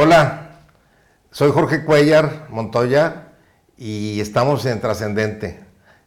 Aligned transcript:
Hola, 0.00 0.50
soy 1.32 1.50
Jorge 1.50 1.84
Cuellar 1.84 2.46
Montoya 2.50 3.32
y 3.76 4.20
estamos 4.20 4.64
en 4.64 4.80
Trascendente. 4.80 5.58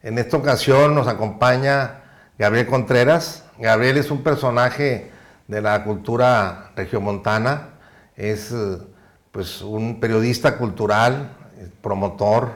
En 0.02 0.18
esta 0.18 0.38
ocasión 0.38 0.96
nos 0.96 1.10
acompaña 1.10 2.00
Gabriel 2.40 2.68
Contreras. 2.68 3.44
Gabriel 3.60 3.98
es 3.98 4.10
un 4.10 4.24
personaje 4.24 5.12
de 5.50 5.62
la 5.62 5.84
cultura 5.84 6.72
regiomontana, 6.74 7.72
es 8.16 8.56
pues 9.34 9.62
un 9.62 10.00
periodista 10.00 10.58
cultural, 10.58 11.36
promotor 11.82 12.50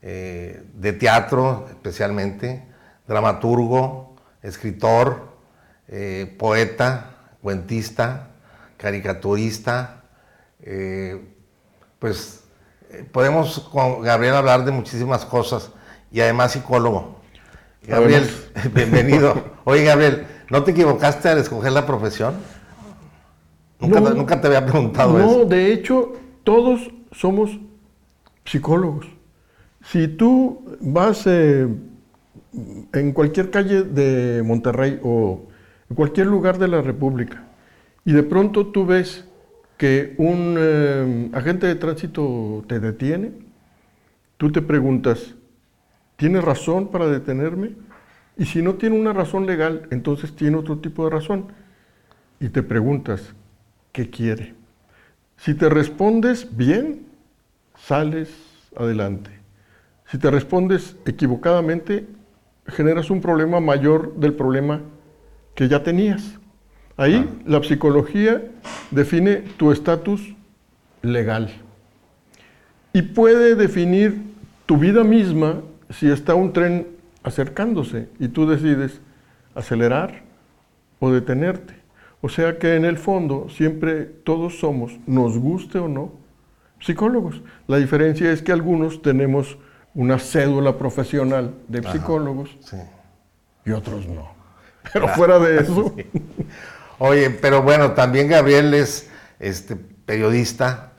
eh, 0.00 0.64
de 0.72 0.92
teatro 0.94 1.66
especialmente, 1.68 2.64
dramaturgo, 3.06 4.16
escritor, 4.40 5.36
eh, 5.88 6.34
poeta, 6.38 7.10
cuentista, 7.42 8.28
caricaturista. 8.78 9.98
Eh, 10.62 11.20
pues 11.98 12.44
podemos 13.10 13.60
con 13.72 14.02
Gabriel 14.02 14.34
hablar 14.34 14.64
de 14.64 14.72
muchísimas 14.72 15.24
cosas 15.24 15.70
y 16.10 16.20
además 16.20 16.52
psicólogo. 16.52 17.20
Gabriel, 17.82 18.28
bienvenido. 18.74 19.34
Oye, 19.64 19.84
Gabriel, 19.84 20.26
¿no 20.50 20.62
te 20.62 20.70
equivocaste 20.70 21.28
al 21.28 21.38
escoger 21.38 21.72
la 21.72 21.86
profesión? 21.86 22.34
Nunca, 23.80 24.40
te 24.40 24.46
había 24.46 24.64
preguntado 24.64 25.18
eso. 25.18 25.38
No, 25.38 25.44
de 25.44 25.72
hecho, 25.72 26.12
todos 26.44 26.90
somos 27.10 27.58
psicólogos. 28.44 29.06
Si 29.84 30.06
tú 30.06 30.76
vas 30.80 31.26
eh, 31.26 31.66
en 32.92 33.12
cualquier 33.12 33.50
calle 33.50 33.82
de 33.82 34.42
Monterrey 34.44 35.00
o 35.02 35.48
en 35.90 35.96
cualquier 35.96 36.28
lugar 36.28 36.58
de 36.58 36.68
la 36.68 36.80
República 36.82 37.42
y 38.04 38.12
de 38.12 38.22
pronto 38.22 38.68
tú 38.68 38.86
ves 38.86 39.24
que 39.82 40.14
un 40.16 40.54
eh, 40.56 41.30
agente 41.32 41.66
de 41.66 41.74
tránsito 41.74 42.64
te 42.68 42.78
detiene, 42.78 43.32
tú 44.36 44.52
te 44.52 44.62
preguntas, 44.62 45.34
¿tiene 46.14 46.40
razón 46.40 46.92
para 46.92 47.08
detenerme? 47.08 47.72
Y 48.38 48.44
si 48.44 48.62
no 48.62 48.74
tiene 48.74 48.96
una 48.96 49.12
razón 49.12 49.44
legal, 49.44 49.88
entonces 49.90 50.36
tiene 50.36 50.56
otro 50.56 50.78
tipo 50.78 51.02
de 51.02 51.10
razón. 51.10 51.46
Y 52.38 52.50
te 52.50 52.62
preguntas, 52.62 53.34
¿qué 53.90 54.08
quiere? 54.08 54.54
Si 55.36 55.52
te 55.52 55.68
respondes 55.68 56.56
bien, 56.56 57.04
sales 57.76 58.30
adelante. 58.76 59.32
Si 60.06 60.16
te 60.16 60.30
respondes 60.30 60.94
equivocadamente, 61.06 62.06
generas 62.68 63.10
un 63.10 63.20
problema 63.20 63.58
mayor 63.58 64.14
del 64.14 64.34
problema 64.34 64.80
que 65.56 65.66
ya 65.66 65.82
tenías. 65.82 66.38
Ahí 67.02 67.28
la 67.44 67.60
psicología 67.64 68.40
define 68.92 69.38
tu 69.56 69.72
estatus 69.72 70.36
legal 71.02 71.52
y 72.92 73.02
puede 73.02 73.56
definir 73.56 74.22
tu 74.66 74.76
vida 74.76 75.02
misma 75.02 75.62
si 75.90 76.08
está 76.08 76.36
un 76.36 76.52
tren 76.52 76.86
acercándose 77.24 78.08
y 78.20 78.28
tú 78.28 78.46
decides 78.46 79.00
acelerar 79.56 80.22
o 81.00 81.10
detenerte. 81.10 81.74
O 82.20 82.28
sea 82.28 82.60
que 82.60 82.76
en 82.76 82.84
el 82.84 82.98
fondo 82.98 83.48
siempre 83.48 84.04
todos 84.04 84.60
somos, 84.60 84.92
nos 85.04 85.36
guste 85.36 85.80
o 85.80 85.88
no, 85.88 86.12
psicólogos. 86.78 87.42
La 87.66 87.78
diferencia 87.78 88.30
es 88.30 88.42
que 88.42 88.52
algunos 88.52 89.02
tenemos 89.02 89.58
una 89.92 90.20
cédula 90.20 90.78
profesional 90.78 91.52
de 91.66 91.82
psicólogos 91.82 92.56
y 93.64 93.72
otros 93.72 94.06
no. 94.06 94.30
Pero 94.92 95.08
fuera 95.08 95.40
de 95.40 95.56
eso. 95.62 95.96
Oye, 97.04 97.30
pero 97.30 97.62
bueno, 97.62 97.94
también 97.94 98.28
Gabriel 98.28 98.72
es 98.74 99.08
este, 99.40 99.74
periodista, 99.74 100.92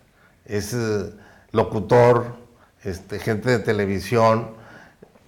es 0.44 0.73
eh, 0.73 1.14
locutor, 1.54 2.26
este, 2.84 3.20
gente 3.20 3.50
de 3.50 3.59
televisión. 3.59 4.50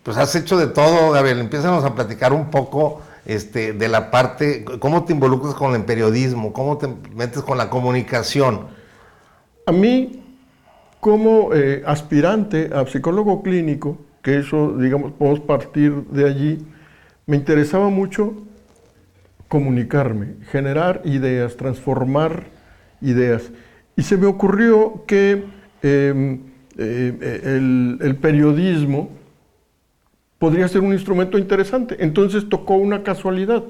Pues 0.03 0.17
has 0.17 0.35
hecho 0.35 0.57
de 0.57 0.67
todo, 0.67 1.11
Gabriel. 1.11 1.39
Empiézanos 1.39 1.85
a 1.85 1.95
platicar 1.95 2.33
un 2.33 2.51
poco 2.51 3.01
este, 3.25 3.71
de 3.71 3.87
la 3.87 4.11
parte, 4.11 4.65
cómo 4.81 5.05
te 5.05 5.13
involucras 5.13 5.53
con 5.53 5.75
el 5.75 5.85
periodismo, 5.85 6.51
cómo 6.51 6.77
te 6.77 6.89
metes 7.15 7.41
con 7.41 7.57
la 7.57 7.69
comunicación. 7.69 8.67
A 9.67 9.71
mí, 9.71 10.25
como 10.99 11.53
eh, 11.53 11.83
aspirante 11.85 12.69
a 12.73 12.85
psicólogo 12.85 13.43
clínico, 13.43 13.97
que 14.21 14.39
eso, 14.39 14.75
digamos, 14.77 15.13
podemos 15.13 15.39
partir 15.39 16.03
de 16.07 16.27
allí, 16.27 16.67
me 17.27 17.37
interesaba 17.37 17.87
mucho 17.87 18.44
comunicarme, 19.47 20.35
generar 20.51 21.01
ideas, 21.05 21.57
transformar 21.57 22.45
ideas. 23.01 23.51
Y 23.95 24.03
se 24.03 24.17
me 24.17 24.25
ocurrió 24.25 25.03
que 25.07 25.45
em, 25.81 26.39
eh, 26.77 27.41
el, 27.45 27.99
el 28.01 28.15
periodismo, 28.17 29.09
podría 30.39 30.67
ser 30.67 30.81
un 30.81 30.93
instrumento 30.93 31.37
interesante. 31.37 31.97
Entonces 31.99 32.49
tocó 32.49 32.75
una 32.75 33.03
casualidad, 33.03 33.63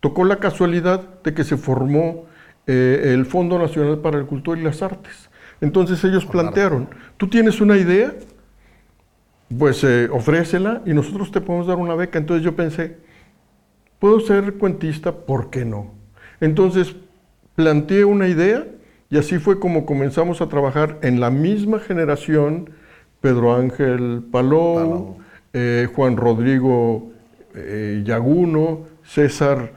tocó 0.00 0.24
la 0.24 0.36
casualidad 0.36 1.22
de 1.22 1.34
que 1.34 1.44
se 1.44 1.56
formó 1.56 2.26
eh, 2.66 3.14
el 3.14 3.24
Fondo 3.24 3.58
Nacional 3.58 3.98
para 4.00 4.18
la 4.18 4.24
Cultura 4.24 4.60
y 4.60 4.62
las 4.62 4.82
Artes. 4.82 5.30
Entonces 5.60 6.02
ellos 6.04 6.24
plantearon, 6.26 6.88
tú 7.16 7.28
tienes 7.28 7.60
una 7.60 7.76
idea, 7.76 8.14
pues 9.58 9.82
eh, 9.82 10.08
ofrécela 10.12 10.82
y 10.84 10.92
nosotros 10.92 11.32
te 11.32 11.40
podemos 11.40 11.66
dar 11.66 11.78
una 11.78 11.94
beca. 11.94 12.18
Entonces 12.18 12.44
yo 12.44 12.54
pensé, 12.54 12.98
puedo 13.98 14.20
ser 14.20 14.54
cuentista, 14.54 15.12
¿por 15.12 15.50
qué 15.50 15.64
no? 15.64 15.92
Entonces 16.40 16.94
planteé 17.54 18.04
una 18.04 18.28
idea 18.28 18.66
y 19.10 19.18
así 19.18 19.38
fue 19.38 19.58
como 19.58 19.86
comenzamos 19.86 20.40
a 20.40 20.48
trabajar 20.48 20.98
en 21.02 21.20
la 21.20 21.30
misma 21.30 21.78
generación, 21.78 22.70
Pedro 23.20 23.54
Ángel 23.54 24.22
Palou, 24.30 25.16
eh, 25.52 25.88
Juan 25.94 26.16
Rodrigo 26.16 27.10
eh, 27.54 28.02
Yaguno, 28.04 28.86
César 29.02 29.72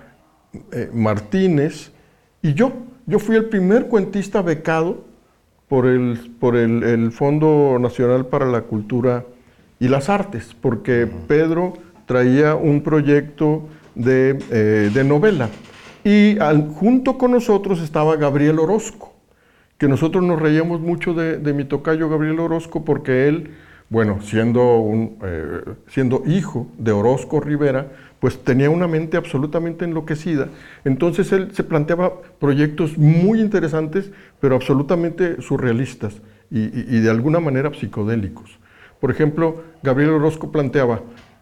eh, 0.71 0.89
Martínez 0.93 1.91
y 2.41 2.53
yo. 2.53 2.73
Yo 3.07 3.19
fui 3.19 3.35
el 3.35 3.45
primer 3.45 3.87
cuentista 3.87 4.41
becado 4.41 5.03
por, 5.67 5.87
el, 5.87 6.35
por 6.39 6.55
el, 6.55 7.11
Fondo 7.11 7.77
Nacional 7.79 8.27
para 8.27 8.45
la 8.45 8.61
Cultura 8.61 9.25
y 9.79 9.87
las 9.87 10.09
Artes, 10.09 10.55
porque 10.59 11.09
Pedro 11.27 11.73
traía 12.05 12.55
un 12.55 12.83
proyecto 12.83 13.67
de, 13.95 15.03
novela. 15.05 15.49
Y 16.03 16.37
junto 16.75 17.17
con 17.17 17.31
nosotros 17.31 17.81
estaba 17.81 18.15
Gabriel 18.15 18.59
Orozco, 18.59 19.13
que 19.77 19.87
nosotros 19.87 20.23
nos 20.23 20.41
reíamos 20.41 20.81
mucho 20.81 21.13
de, 21.13 21.37
de 21.37 21.53
mi 21.53 21.65
tocayo 21.65 22.09
Gabriel 22.09 22.39
Orozco 22.39 22.83
porque 22.83 23.27
él 23.27 23.51
bueno, 23.91 24.21
siendo, 24.21 24.77
un, 24.77 25.17
eh, 25.21 25.65
siendo 25.89 26.23
hijo 26.25 26.65
de 26.77 26.93
Orozco 26.93 27.41
Rivera, 27.41 27.91
pues 28.21 28.41
tenía 28.41 28.69
una 28.69 28.87
mente 28.87 29.17
absolutamente 29.17 29.83
enloquecida. 29.83 30.47
Entonces 30.85 31.29
él 31.33 31.49
se 31.51 31.65
planteaba 31.65 32.21
proyectos 32.39 32.97
muy 32.97 33.41
interesantes, 33.41 34.09
pero 34.39 34.55
absolutamente 34.55 35.41
surrealistas 35.41 36.21
y, 36.49 36.69
de 36.69 37.09
alguna 37.09 37.41
manera 37.41 37.73
psicodélicos. 37.73 38.59
Por 39.01 39.11
ejemplo, 39.11 39.61
Gabriel 39.83 40.11
Orozco 40.11 40.53
planteaba, 40.53 41.01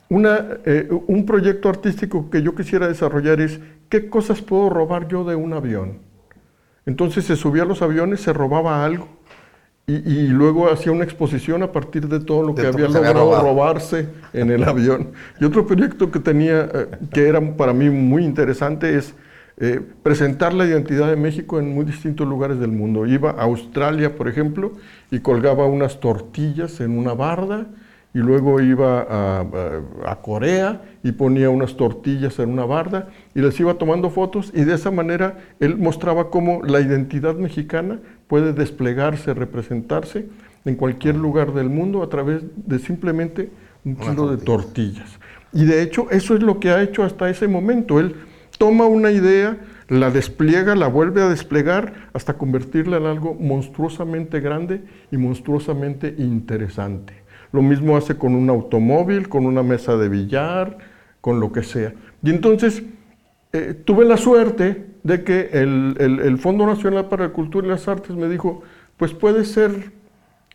una, 0.10 0.60
eh, 0.66 0.90
un 1.08 1.26
proyecto 1.26 1.70
artístico 1.70 2.30
que 2.30 2.42
yo 2.42 2.56
quisiera 2.56 2.88
desarrollar 2.88 3.40
es, 3.40 3.60
¿qué 3.90 4.10
cosas 4.10 4.42
puedo 4.42 4.70
robar 4.70 5.08
yo 5.08 5.24
de 5.24 5.36
un 5.36 5.54
avión? 5.54 6.00
Entonces 6.86 7.26
se 7.26 7.36
subía 7.36 7.64
a 7.64 7.66
los 7.66 7.82
aviones, 7.82 8.22
se 8.22 8.34
robaba 8.34 8.84
algo 8.84 9.08
y, 9.90 10.28
luego 10.28 10.72
hacía 10.72 10.92
una 10.92 11.04
exposición 11.04 11.64
a 11.64 11.72
partir 11.72 12.08
de 12.08 12.20
todo 12.20 12.44
lo 12.44 12.54
que 12.54 12.68
había 12.68 12.88
logrado 12.88 13.42
robarse 13.42 14.08
en 14.34 14.52
el 14.52 14.64
avión. 14.64 15.12
Y 15.40 15.46
otro 15.46 15.66
proyecto 15.66 16.12
que 16.12 16.20
tenía, 16.20 16.70
eh, 16.72 16.88
que 17.12 17.28
era 17.28 17.42
para 17.58 17.74
mí 17.74 17.90
muy 17.90 18.24
interesante, 18.24 18.96
es 18.96 19.16
eh, 19.58 19.82
presentar 20.04 20.54
la 20.54 20.66
identidad 20.66 21.10
de 21.10 21.16
México 21.16 21.60
en 21.60 21.74
muy 21.74 21.86
distintos 21.86 22.28
lugares 22.28 22.60
del 22.60 22.72
mundo. 22.72 23.08
Iba 23.08 23.32
a 23.32 23.44
Australia, 23.44 24.16
por 24.16 24.28
ejemplo, 24.28 24.74
y 25.10 25.20
colgaba 25.20 25.66
unas 25.66 26.00
tortillas 26.00 26.80
en 26.82 26.98
una 26.98 27.14
barda, 27.14 27.66
y 28.14 28.20
luego 28.20 28.60
iba 28.60 29.06
a, 29.10 30.16
Corea 30.22 30.82
y 31.04 31.12
ponía 31.12 31.50
unas 31.50 31.76
tortillas 31.78 32.40
en 32.40 32.50
una 32.50 32.66
barda 32.66 33.10
y 33.36 33.42
les 33.42 33.60
iba 33.60 33.76
tomando 33.76 34.10
fotos 34.10 34.52
y 34.54 34.64
de 34.64 34.74
esa 34.74 34.92
manera 34.92 35.38
él 35.60 35.78
mostraba 35.78 36.30
cómo 36.30 36.62
la 36.64 36.82
identidad 36.82 37.36
mexicana 37.36 38.00
puede 38.28 38.54
desplegarse, 38.54 39.34
representarse 39.34 40.28
en 40.66 40.76
cualquier 40.76 41.16
lugar 41.16 41.54
del 41.54 41.70
mundo 41.70 42.04
a 42.04 42.10
través 42.10 42.44
de 42.56 42.80
simplemente 42.80 43.52
un 43.86 43.96
kilo 43.96 44.30
de 44.30 44.38
tortillas. 44.44 45.20
Y 45.54 45.66
de 45.66 45.82
hecho 45.82 46.08
eso 46.12 46.36
es 46.36 46.42
lo 46.42 46.60
que 46.60 46.72
ha 46.72 46.82
hecho 46.82 47.04
hasta 47.04 47.30
ese 47.30 47.48
momento. 47.48 48.00
Él 48.00 48.16
toma 48.58 48.86
una 48.86 49.12
idea, 49.12 49.58
la 49.88 50.12
despliega, 50.12 50.76
la 50.76 50.88
vuelve 50.88 51.22
a 51.22 51.30
desplegar 51.30 52.10
hasta 52.14 52.34
convertirla 52.34 52.98
en 52.98 53.06
algo 53.06 53.36
monstruosamente 53.36 54.40
grande 54.40 54.82
y 55.12 55.18
monstruosamente 55.18 56.14
interesante. 56.18 57.19
Lo 57.52 57.62
mismo 57.62 57.98
hace 57.98 58.16
con 58.16 58.36
un 58.36 58.50
automóvil, 58.50 59.30
con 59.30 59.46
una 59.46 59.64
mesa 59.64 59.98
de 59.98 60.10
billar, 60.10 60.78
con 61.22 61.40
lo 61.40 61.52
que 61.52 61.64
sea. 61.64 61.94
Y 62.24 62.30
entonces 62.30 62.84
eh, 63.52 63.74
tuve 63.84 64.06
la 64.06 64.18
suerte 64.18 64.86
de 65.04 65.24
que 65.24 65.50
el, 65.54 66.38
Fondo 66.40 66.66
Nacional 66.66 67.08
para 67.08 67.28
la 67.28 67.34
Cultura 67.34 67.66
y 67.66 67.70
las 67.70 67.88
Artes 67.88 68.16
me 68.16 68.30
dijo, 68.30 68.62
pues 68.98 69.14
puede 69.14 69.46
ser 69.46 69.92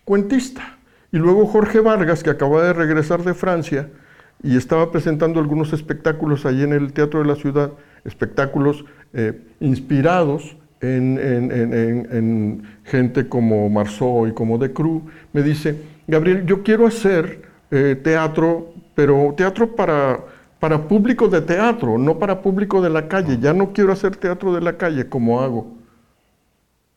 cuentista. 0.05 0.79
Y 1.11 1.19
luego 1.19 1.47
Jorge 1.47 1.81
Vargas, 1.81 2.23
que 2.23 2.31
acaba 2.31 2.63
de 2.63 2.73
regresar 2.73 3.23
de 3.23 3.35
Francia 3.35 3.89
y 4.43 4.57
estaba 4.57 4.93
presentando 4.93 5.41
algunos 5.41 5.73
espectáculos 5.73 6.45
allí 6.45 6.63
en 6.63 6.73
el 6.73 6.93
Teatro 6.93 7.21
de 7.21 7.27
la 7.27 7.37
Ciudad, 7.37 7.73
espectáculos 8.05 8.85
eh, 9.13 9.41
inspirados 9.61 10.57
en, 10.81 11.19
en, 11.19 12.63
gente 12.85 13.29
como 13.29 13.69
Marceau 13.71 14.27
y 14.27 14.33
como 14.33 14.59
De 14.59 14.73
Cruz, 14.73 15.03
me 15.33 15.43
dice, 15.43 15.77
Gabriel, 16.07 16.45
yo 16.47 16.63
quiero 16.63 16.87
hacer 16.87 17.43
eh, 17.71 17.99
teatro, 18.03 18.73
pero 18.95 19.35
teatro 19.37 19.75
para, 19.75 20.21
para 20.61 20.87
público 20.87 21.29
de 21.29 21.41
teatro, 21.41 21.99
no 21.99 22.19
para 22.19 22.43
público 22.43 22.81
de 22.83 22.91
la 22.91 23.09
calle. 23.09 23.39
Ya 23.41 23.53
no 23.53 23.73
quiero 23.73 23.93
hacer 23.93 24.17
teatro 24.17 24.55
de 24.55 24.61
la 24.61 24.77
calle 24.77 25.09
como 25.09 25.41
hago. 25.41 25.75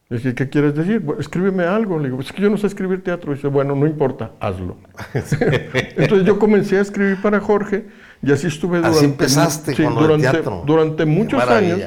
Le 0.09 0.17
dije, 0.17 0.35
¿qué 0.35 0.47
quieres 0.47 0.73
decir? 0.73 1.03
escríbeme 1.19 1.63
algo. 1.65 1.99
Le 1.99 2.09
digo, 2.09 2.21
es 2.21 2.31
que 2.31 2.41
yo 2.41 2.49
no 2.49 2.57
sé 2.57 2.67
escribir 2.67 3.03
teatro. 3.03 3.33
dice, 3.33 3.47
bueno, 3.47 3.75
no 3.75 3.85
importa, 3.85 4.31
hazlo. 4.39 4.77
Entonces 5.13 6.25
yo 6.25 6.39
comencé 6.39 6.77
a 6.77 6.81
escribir 6.81 7.21
para 7.21 7.41
Jorge 7.41 7.85
y 8.21 8.31
así 8.31 8.47
estuve 8.47 8.77
durante, 8.77 8.97
así 8.97 9.05
empezaste 9.05 9.83
con 9.83 9.95
durante, 9.95 10.29
teatro. 10.29 10.63
durante 10.65 11.05
muchos 11.05 11.43
años. 11.43 11.79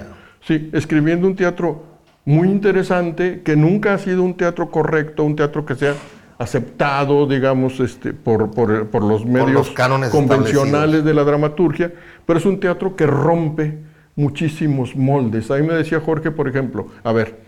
Sí, 0.42 0.70
escribiendo 0.72 1.26
un 1.26 1.36
teatro 1.36 1.84
muy 2.24 2.48
interesante, 2.48 3.42
que 3.42 3.56
nunca 3.56 3.94
ha 3.94 3.98
sido 3.98 4.22
un 4.22 4.36
teatro 4.36 4.70
correcto, 4.70 5.24
un 5.24 5.36
teatro 5.36 5.64
que 5.64 5.74
sea 5.74 5.94
aceptado, 6.40 7.26
digamos, 7.26 7.80
este, 7.80 8.14
por, 8.14 8.50
por, 8.50 9.02
los 9.02 9.26
medios 9.26 9.70
convencionales 10.10 11.04
de 11.04 11.12
la 11.12 11.22
dramaturgia, 11.22 11.92
pero 12.24 12.38
es 12.38 12.46
un 12.46 12.58
teatro 12.58 12.96
que 12.96 13.06
rompe 13.06 13.78
muchísimos 14.16 14.96
moldes. 14.96 15.50
Ahí 15.50 15.62
me 15.62 15.74
decía 15.74 16.00
Jorge, 16.00 16.30
por 16.30 16.48
ejemplo, 16.48 16.86
a 17.04 17.12
ver, 17.12 17.40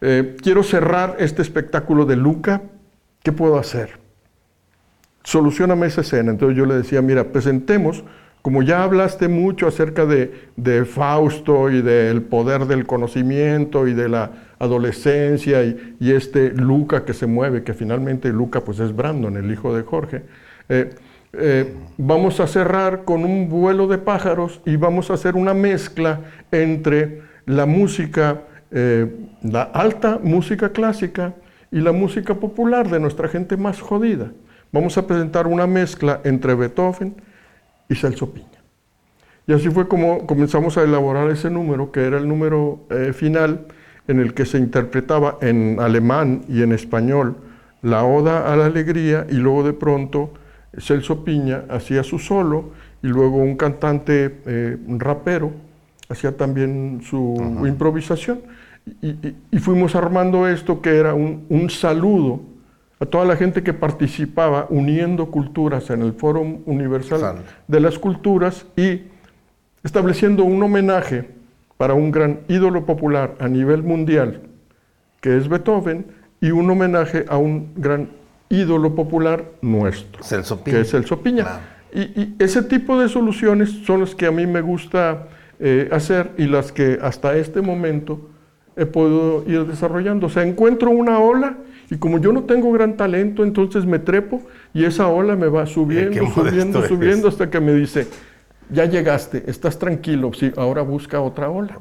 eh, 0.00 0.34
quiero 0.42 0.62
cerrar 0.62 1.16
este 1.18 1.42
espectáculo 1.42 2.06
de 2.06 2.16
Luca, 2.16 2.62
¿qué 3.22 3.32
puedo 3.32 3.58
hacer? 3.58 3.98
Solucioname 5.24 5.86
esa 5.86 6.00
escena. 6.00 6.30
Entonces 6.30 6.56
yo 6.56 6.64
le 6.64 6.72
decía, 6.72 7.02
mira, 7.02 7.24
presentemos 7.24 8.02
como 8.42 8.62
ya 8.62 8.82
hablaste 8.82 9.28
mucho 9.28 9.66
acerca 9.66 10.06
de, 10.06 10.84
Fausto 10.84 11.70
y 11.70 11.82
del 11.82 12.22
poder 12.22 12.66
del 12.66 12.86
conocimiento 12.86 13.86
y 13.86 13.94
de 13.94 14.08
la 14.08 14.30
adolescencia 14.58 15.64
y, 15.64 15.96
este 16.12 16.50
Luca 16.50 17.04
que 17.04 17.14
se 17.14 17.26
mueve, 17.26 17.62
que 17.62 17.74
finalmente 17.74 18.30
Luca 18.30 18.60
pues 18.60 18.78
es 18.80 18.94
Brandon, 18.94 19.36
el 19.36 19.50
hijo 19.50 19.74
de 19.74 19.82
Jorge, 19.82 20.22
eh, 20.68 20.90
eh, 21.34 21.74
vamos 21.98 22.40
a 22.40 22.46
cerrar 22.46 23.04
con 23.04 23.24
un 23.24 23.48
vuelo 23.48 23.86
de 23.86 23.98
pájaros 23.98 24.60
y 24.64 24.76
vamos 24.76 25.10
a 25.10 25.14
hacer 25.14 25.36
una 25.36 25.52
mezcla 25.52 26.20
entre 26.50 27.22
la 27.44 27.66
música, 27.66 28.42
eh, 28.70 29.10
la 29.42 29.62
alta 29.62 30.18
música 30.22 30.70
clásica 30.70 31.34
y 31.70 31.80
la 31.80 31.92
música 31.92 32.34
popular 32.34 32.88
de 32.88 33.00
nuestra 33.00 33.28
gente 33.28 33.56
más 33.56 33.80
jodida. 33.80 34.32
Vamos 34.72 34.96
a 34.96 35.06
presentar 35.06 35.46
una 35.46 35.66
mezcla 35.66 36.20
entre 36.24 36.54
Beethoven, 36.54 37.14
y 37.88 37.94
Celso 37.94 38.32
Piña. 38.32 38.62
Y 39.46 39.52
así 39.52 39.70
fue 39.70 39.88
como 39.88 40.26
comenzamos 40.26 40.76
a 40.76 40.82
elaborar 40.82 41.30
ese 41.30 41.50
número, 41.50 41.90
que 41.90 42.00
era 42.00 42.18
el 42.18 42.28
número 42.28 42.80
eh, 42.90 43.12
final 43.12 43.66
en 44.06 44.20
el 44.20 44.34
que 44.34 44.44
se 44.44 44.58
interpretaba 44.58 45.38
en 45.40 45.78
alemán 45.80 46.42
y 46.48 46.62
en 46.62 46.72
español 46.72 47.36
la 47.82 48.04
Oda 48.04 48.52
a 48.52 48.56
la 48.56 48.66
Alegría 48.66 49.26
y 49.28 49.34
luego 49.34 49.62
de 49.62 49.72
pronto 49.72 50.34
Celso 50.76 51.24
Piña 51.24 51.64
hacía 51.70 52.02
su 52.02 52.18
solo 52.18 52.72
y 53.02 53.06
luego 53.06 53.36
un 53.36 53.56
cantante 53.56 54.40
eh, 54.46 54.76
rapero 54.98 55.52
hacía 56.08 56.36
también 56.36 57.00
su 57.02 57.36
improvisación. 57.66 58.40
Y, 59.02 59.58
fuimos 59.58 59.94
armando 59.94 60.48
esto 60.48 60.80
que 60.80 60.96
era 60.96 61.12
un, 61.12 61.44
un 61.50 61.68
saludo 61.68 62.40
a 63.00 63.06
toda 63.06 63.24
la 63.24 63.36
gente 63.36 63.62
que 63.62 63.72
participaba 63.72 64.66
uniendo 64.70 65.30
culturas 65.30 65.90
en 65.90 66.02
el 66.02 66.12
Foro 66.14 66.40
Universal 66.40 67.44
de 67.66 67.80
las 67.80 67.98
Culturas 67.98 68.66
y 68.76 69.02
estableciendo 69.84 70.44
un 70.44 70.62
homenaje 70.62 71.30
para 71.76 71.94
un 71.94 72.10
gran 72.10 72.40
ídolo 72.48 72.84
popular 72.84 73.36
a 73.38 73.48
nivel 73.48 73.84
mundial, 73.84 74.42
que 75.20 75.36
es 75.36 75.48
Beethoven, 75.48 76.06
y 76.40 76.50
un 76.50 76.68
homenaje 76.70 77.24
a 77.28 77.36
un 77.36 77.72
gran 77.76 78.10
ídolo 78.48 78.94
popular 78.94 79.44
nuestro, 79.62 80.22
que 80.64 80.80
es 80.80 80.90
Celso 80.90 81.20
Piña. 81.20 81.46
Y, 81.92 82.34
ese 82.38 82.62
tipo 82.62 83.00
de 83.00 83.08
soluciones 83.08 83.70
son 83.86 84.00
las 84.00 84.14
que 84.14 84.26
a 84.26 84.30
mí 84.30 84.46
me 84.46 84.60
gusta 84.60 85.28
eh, 85.58 85.88
hacer 85.92 86.32
y 86.36 86.46
las 86.46 86.72
que 86.72 86.98
hasta 87.00 87.36
este 87.36 87.62
momento 87.62 88.28
he 88.76 88.86
podido 88.86 89.44
ir 89.46 89.66
desarrollando. 89.66 90.26
O 90.26 90.30
sea, 90.30 90.42
encuentro 90.42 90.90
una 90.90 91.18
ola 91.18 91.56
y 91.90 91.96
como 91.96 92.18
yo 92.18 92.32
no 92.32 92.44
tengo 92.44 92.70
gran 92.72 92.96
talento, 92.96 93.42
entonces 93.44 93.86
me 93.86 93.98
trepo 93.98 94.42
y 94.74 94.84
esa 94.84 95.08
ola 95.08 95.36
me 95.36 95.48
va 95.48 95.66
subiendo, 95.66 96.26
subiendo, 96.30 96.82
subiendo 96.86 97.28
hasta 97.28 97.48
que 97.48 97.60
me 97.60 97.72
dice, 97.72 98.06
ya 98.70 98.84
llegaste, 98.84 99.44
estás 99.46 99.78
tranquilo, 99.78 100.32
sí, 100.34 100.52
ahora 100.56 100.82
busca 100.82 101.20
otra 101.20 101.48
ola. 101.48 101.80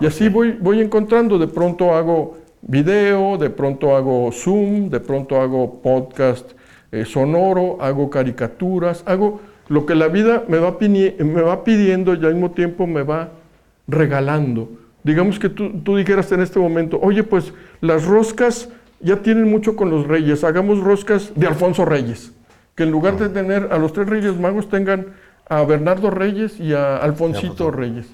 Y 0.00 0.06
así 0.06 0.28
voy, 0.28 0.52
voy 0.52 0.80
encontrando, 0.80 1.38
de 1.38 1.48
pronto 1.48 1.94
hago 1.94 2.38
video, 2.62 3.36
de 3.36 3.50
pronto 3.50 3.96
hago 3.96 4.30
Zoom, 4.32 4.90
de 4.90 5.00
pronto 5.00 5.40
hago 5.40 5.80
podcast 5.82 6.52
eh, 6.92 7.04
sonoro, 7.04 7.78
hago 7.80 8.08
caricaturas, 8.10 9.02
hago 9.06 9.40
lo 9.68 9.86
que 9.86 9.96
la 9.96 10.06
vida 10.06 10.44
me 10.48 10.58
va, 10.58 10.76
me 10.80 11.42
va 11.42 11.64
pidiendo 11.64 12.14
y 12.14 12.24
al 12.24 12.34
mismo 12.34 12.52
tiempo 12.52 12.86
me 12.86 13.02
va 13.02 13.30
regalando. 13.88 14.70
Digamos 15.02 15.38
que 15.38 15.48
tú, 15.48 15.80
tú 15.80 15.96
dijeras 15.96 16.30
en 16.32 16.40
este 16.40 16.58
momento, 16.58 16.98
oye, 17.02 17.22
pues 17.24 17.52
las 17.80 18.06
roscas 18.06 18.68
ya 19.00 19.16
tienen 19.16 19.48
mucho 19.48 19.76
con 19.76 19.90
los 19.90 20.06
reyes, 20.06 20.44
hagamos 20.44 20.80
roscas 20.80 21.32
de 21.34 21.46
Alfonso 21.46 21.84
Reyes, 21.84 22.32
que 22.74 22.84
en 22.84 22.90
lugar 22.90 23.18
de 23.18 23.28
tener 23.28 23.68
a 23.70 23.78
los 23.78 23.92
tres 23.92 24.08
reyes 24.08 24.38
magos 24.38 24.68
tengan 24.68 25.06
a 25.48 25.62
Bernardo 25.64 26.10
Reyes 26.10 26.60
y 26.60 26.74
a 26.74 26.96
Alfonsito 26.98 27.70
Reyes, 27.70 28.06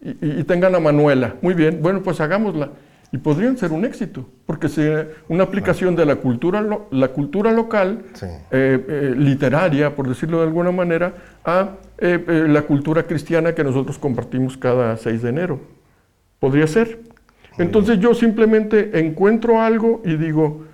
y, 0.00 0.42
tengan 0.44 0.74
a 0.74 0.80
Manuela. 0.80 1.36
Muy 1.42 1.54
bien, 1.54 1.78
bueno, 1.80 2.02
pues 2.02 2.20
hagámosla. 2.20 2.70
Y 3.12 3.18
podrían 3.18 3.58
ser 3.58 3.72
un 3.72 3.84
éxito, 3.84 4.26
porque 4.46 4.68
sería 4.68 5.06
una 5.28 5.44
aplicación 5.44 5.94
de 5.94 6.06
la 6.06 6.16
cultura, 6.16 6.64
la 6.90 7.08
cultura 7.08 7.52
local, 7.52 8.04
eh, 8.22 8.40
eh, 8.50 9.14
literaria, 9.16 9.94
por 9.94 10.08
decirlo 10.08 10.38
de 10.38 10.44
alguna 10.44 10.72
manera, 10.72 11.14
a 11.44 11.76
eh, 11.98 12.46
la 12.48 12.62
cultura 12.62 13.02
cristiana 13.04 13.54
que 13.54 13.62
nosotros 13.62 13.98
compartimos 13.98 14.56
cada 14.56 14.96
6 14.96 15.22
de 15.22 15.28
enero. 15.28 15.60
Podría 16.40 16.66
ser. 16.66 17.11
Entonces 17.58 17.98
yo 17.98 18.14
simplemente 18.14 18.98
encuentro 18.98 19.60
algo 19.60 20.00
y 20.04 20.16
digo, 20.16 20.64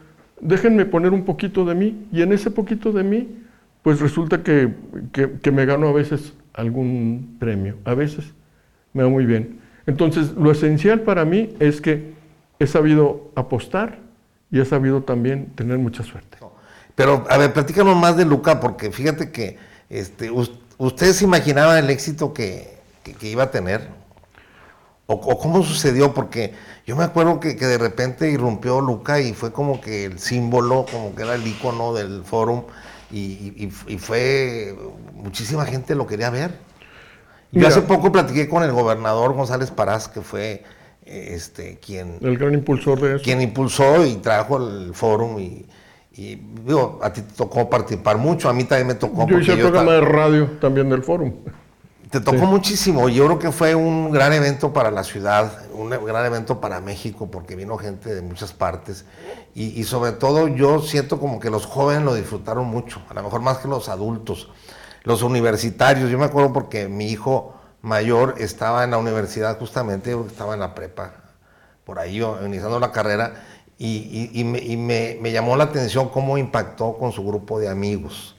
déjenme 0.40 0.86
poner 0.86 1.12
un 1.12 1.24
poquito 1.24 1.64
de 1.64 1.74
mí, 1.74 2.06
y 2.12 2.22
en 2.22 2.32
ese 2.32 2.50
poquito 2.50 2.92
de 2.92 3.02
mí, 3.02 3.28
pues 3.82 4.00
resulta 4.00 4.42
que, 4.42 4.72
me 5.52 5.66
gano 5.66 5.88
a 5.88 5.92
veces 5.92 6.32
algún 6.54 7.36
premio, 7.38 7.76
a 7.84 7.94
veces 7.94 8.32
me 8.92 9.02
va 9.02 9.08
muy 9.08 9.26
bien. 9.26 9.60
Entonces 9.86 10.32
lo 10.32 10.50
esencial 10.50 11.00
para 11.00 11.24
mí 11.24 11.54
es 11.60 11.80
que 11.80 12.12
he 12.58 12.66
sabido 12.66 13.30
apostar 13.34 13.98
y 14.50 14.60
he 14.60 14.64
sabido 14.64 15.02
también 15.02 15.46
tener 15.54 15.78
mucha 15.78 16.02
suerte. 16.02 16.38
Pero, 16.94 17.24
a 17.30 17.38
ver, 17.38 17.52
platícanos 17.52 17.96
más 17.96 18.16
de 18.16 18.24
Luca, 18.24 18.58
porque 18.58 18.90
fíjate 18.90 19.30
que 19.30 19.56
este, 19.88 20.30
ustedes 20.78 21.22
imaginaban 21.22 21.82
el 21.82 21.90
éxito 21.90 22.34
que 22.34 22.78
iba 23.22 23.44
a 23.44 23.50
tener. 23.50 23.97
O, 25.10 25.38
cómo 25.38 25.62
sucedió, 25.62 26.12
porque 26.12 26.52
yo 26.86 26.94
me 26.94 27.02
acuerdo 27.02 27.40
que, 27.40 27.54
de 27.54 27.78
repente 27.78 28.30
irrumpió 28.30 28.82
Luca 28.82 29.18
y 29.20 29.32
fue 29.32 29.50
como 29.52 29.80
que 29.80 30.04
el 30.04 30.18
símbolo, 30.18 30.84
como 30.84 31.14
que 31.14 31.22
era 31.22 31.34
el 31.34 31.46
icono 31.46 31.94
del 31.94 32.24
fórum 32.24 32.64
y, 33.10 33.70
fue, 33.98 34.76
muchísima 35.14 35.64
gente 35.64 35.94
lo 35.94 36.06
quería 36.06 36.28
ver. 36.28 36.50
Yo 37.52 37.66
hace 37.66 37.80
poco 37.80 38.12
platiqué 38.12 38.50
con 38.50 38.62
el 38.62 38.70
gobernador 38.70 39.32
González 39.32 39.70
Parás, 39.70 40.08
que 40.08 40.20
fue 40.20 40.64
este, 41.06 41.78
quien... 41.78 42.18
El 42.20 42.36
gran 42.36 42.52
impulsor 42.52 43.00
de 43.00 43.14
eso. 43.14 43.24
Quien 43.24 43.40
impulsó 43.40 44.04
y 44.04 44.16
trajo 44.16 44.58
el 44.58 44.92
fórum 44.92 45.38
y, 45.38 45.64
digo, 46.12 47.00
a 47.02 47.10
ti 47.14 47.22
te 47.22 47.32
tocó 47.32 47.70
participar 47.70 48.18
mucho, 48.18 48.50
a 48.50 48.52
mí 48.52 48.64
también 48.64 48.88
me 48.88 48.94
tocó. 48.94 49.26
Yo 49.26 49.38
hice 49.38 49.52
el 49.52 49.60
programa 49.60 49.92
de 49.92 50.00
radio 50.02 50.50
también 50.60 50.90
del 50.90 51.02
fórum. 51.02 51.32
Te 52.10 52.20
tocó 52.20 52.46
muchísimo. 52.46 53.08
Yo 53.08 53.26
creo 53.26 53.38
que 53.38 53.52
fue 53.52 53.74
un 53.74 54.10
gran 54.10 54.32
evento 54.32 54.72
para 54.72 54.90
la 54.90 55.04
ciudad, 55.04 55.64
un 55.72 55.90
gran 55.90 56.24
evento 56.24 56.60
para 56.60 56.80
México, 56.80 57.30
porque 57.30 57.54
vino 57.54 57.76
gente 57.76 58.14
de 58.14 58.22
muchas 58.22 58.52
partes. 58.52 59.04
Y, 59.54 59.82
sobre 59.84 60.12
todo 60.12 60.48
yo 60.48 60.80
siento 60.80 61.18
como 61.18 61.40
que 61.40 61.50
los 61.50 61.66
jóvenes 61.66 62.04
lo 62.04 62.14
disfrutaron 62.14 62.66
mucho, 62.66 63.02
a 63.08 63.14
lo 63.14 63.22
mejor 63.22 63.40
más 63.40 63.58
que 63.58 63.68
los 63.68 63.88
adultos. 63.88 64.48
Los 65.02 65.22
universitarios, 65.22 66.10
yo 66.10 66.18
me 66.18 66.26
acuerdo 66.26 66.52
porque 66.52 66.88
mi 66.88 67.06
hijo 67.06 67.54
mayor 67.82 68.36
estaba 68.38 68.84
en 68.84 68.92
la 68.92 68.98
universidad 68.98 69.58
justamente, 69.58 70.16
estaba 70.26 70.54
en 70.54 70.60
la 70.60 70.74
prepa, 70.74 71.12
por 71.84 71.98
ahí 71.98 72.22
iniciando 72.44 72.78
la 72.80 72.92
carrera, 72.92 73.44
y, 73.78 74.44
me, 74.44 75.18
me 75.20 75.32
llamó 75.32 75.56
la 75.56 75.64
atención 75.64 76.08
cómo 76.08 76.38
impactó 76.38 76.96
con 76.96 77.12
su 77.12 77.24
grupo 77.24 77.58
de 77.58 77.68
amigos. 77.68 78.36